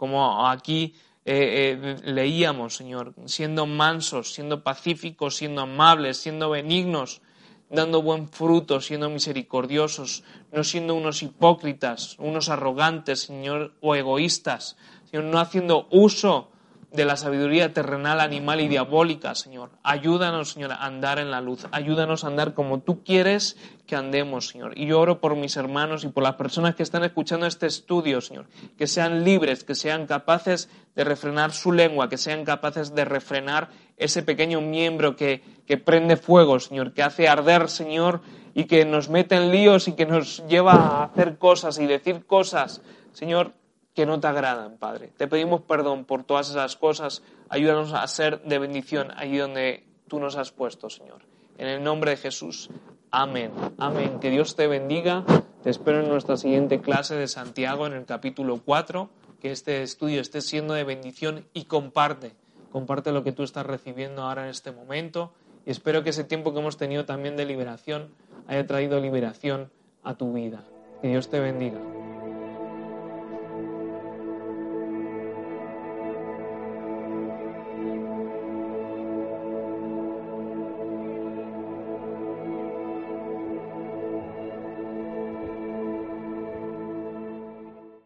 [0.04, 0.92] Como aquí
[1.24, 7.22] eh, eh, leíamos, Señor, siendo mansos, siendo pacíficos, siendo amables, siendo benignos,
[7.70, 14.76] dando buen fruto, siendo misericordiosos, no siendo unos hipócritas, unos arrogantes, Señor, o egoístas,
[15.08, 16.50] Señor, no haciendo uso
[16.94, 19.70] de la sabiduría terrenal, animal y diabólica, Señor.
[19.82, 21.66] Ayúdanos, Señor, a andar en la luz.
[21.72, 24.78] Ayúdanos a andar como tú quieres que andemos, Señor.
[24.78, 28.20] Y yo oro por mis hermanos y por las personas que están escuchando este estudio,
[28.20, 28.46] Señor.
[28.78, 33.70] Que sean libres, que sean capaces de refrenar su lengua, que sean capaces de refrenar
[33.96, 38.20] ese pequeño miembro que, que prende fuego, Señor, que hace arder, Señor,
[38.54, 42.24] y que nos mete en líos y que nos lleva a hacer cosas y decir
[42.24, 42.82] cosas.
[43.12, 43.52] Señor,
[43.94, 45.12] que no te agradan, Padre.
[45.16, 47.22] Te pedimos perdón por todas esas cosas.
[47.48, 51.22] Ayúdanos a ser de bendición allí donde tú nos has puesto, Señor.
[51.58, 52.70] En el nombre de Jesús.
[53.10, 53.52] Amén.
[53.78, 54.18] Amén.
[54.18, 55.24] Que Dios te bendiga.
[55.62, 59.08] Te espero en nuestra siguiente clase de Santiago en el capítulo 4.
[59.40, 62.32] Que este estudio esté siendo de bendición y comparte.
[62.72, 65.32] Comparte lo que tú estás recibiendo ahora en este momento.
[65.64, 68.08] Y espero que ese tiempo que hemos tenido también de liberación
[68.48, 69.70] haya traído liberación
[70.02, 70.64] a tu vida.
[71.00, 71.78] Que Dios te bendiga.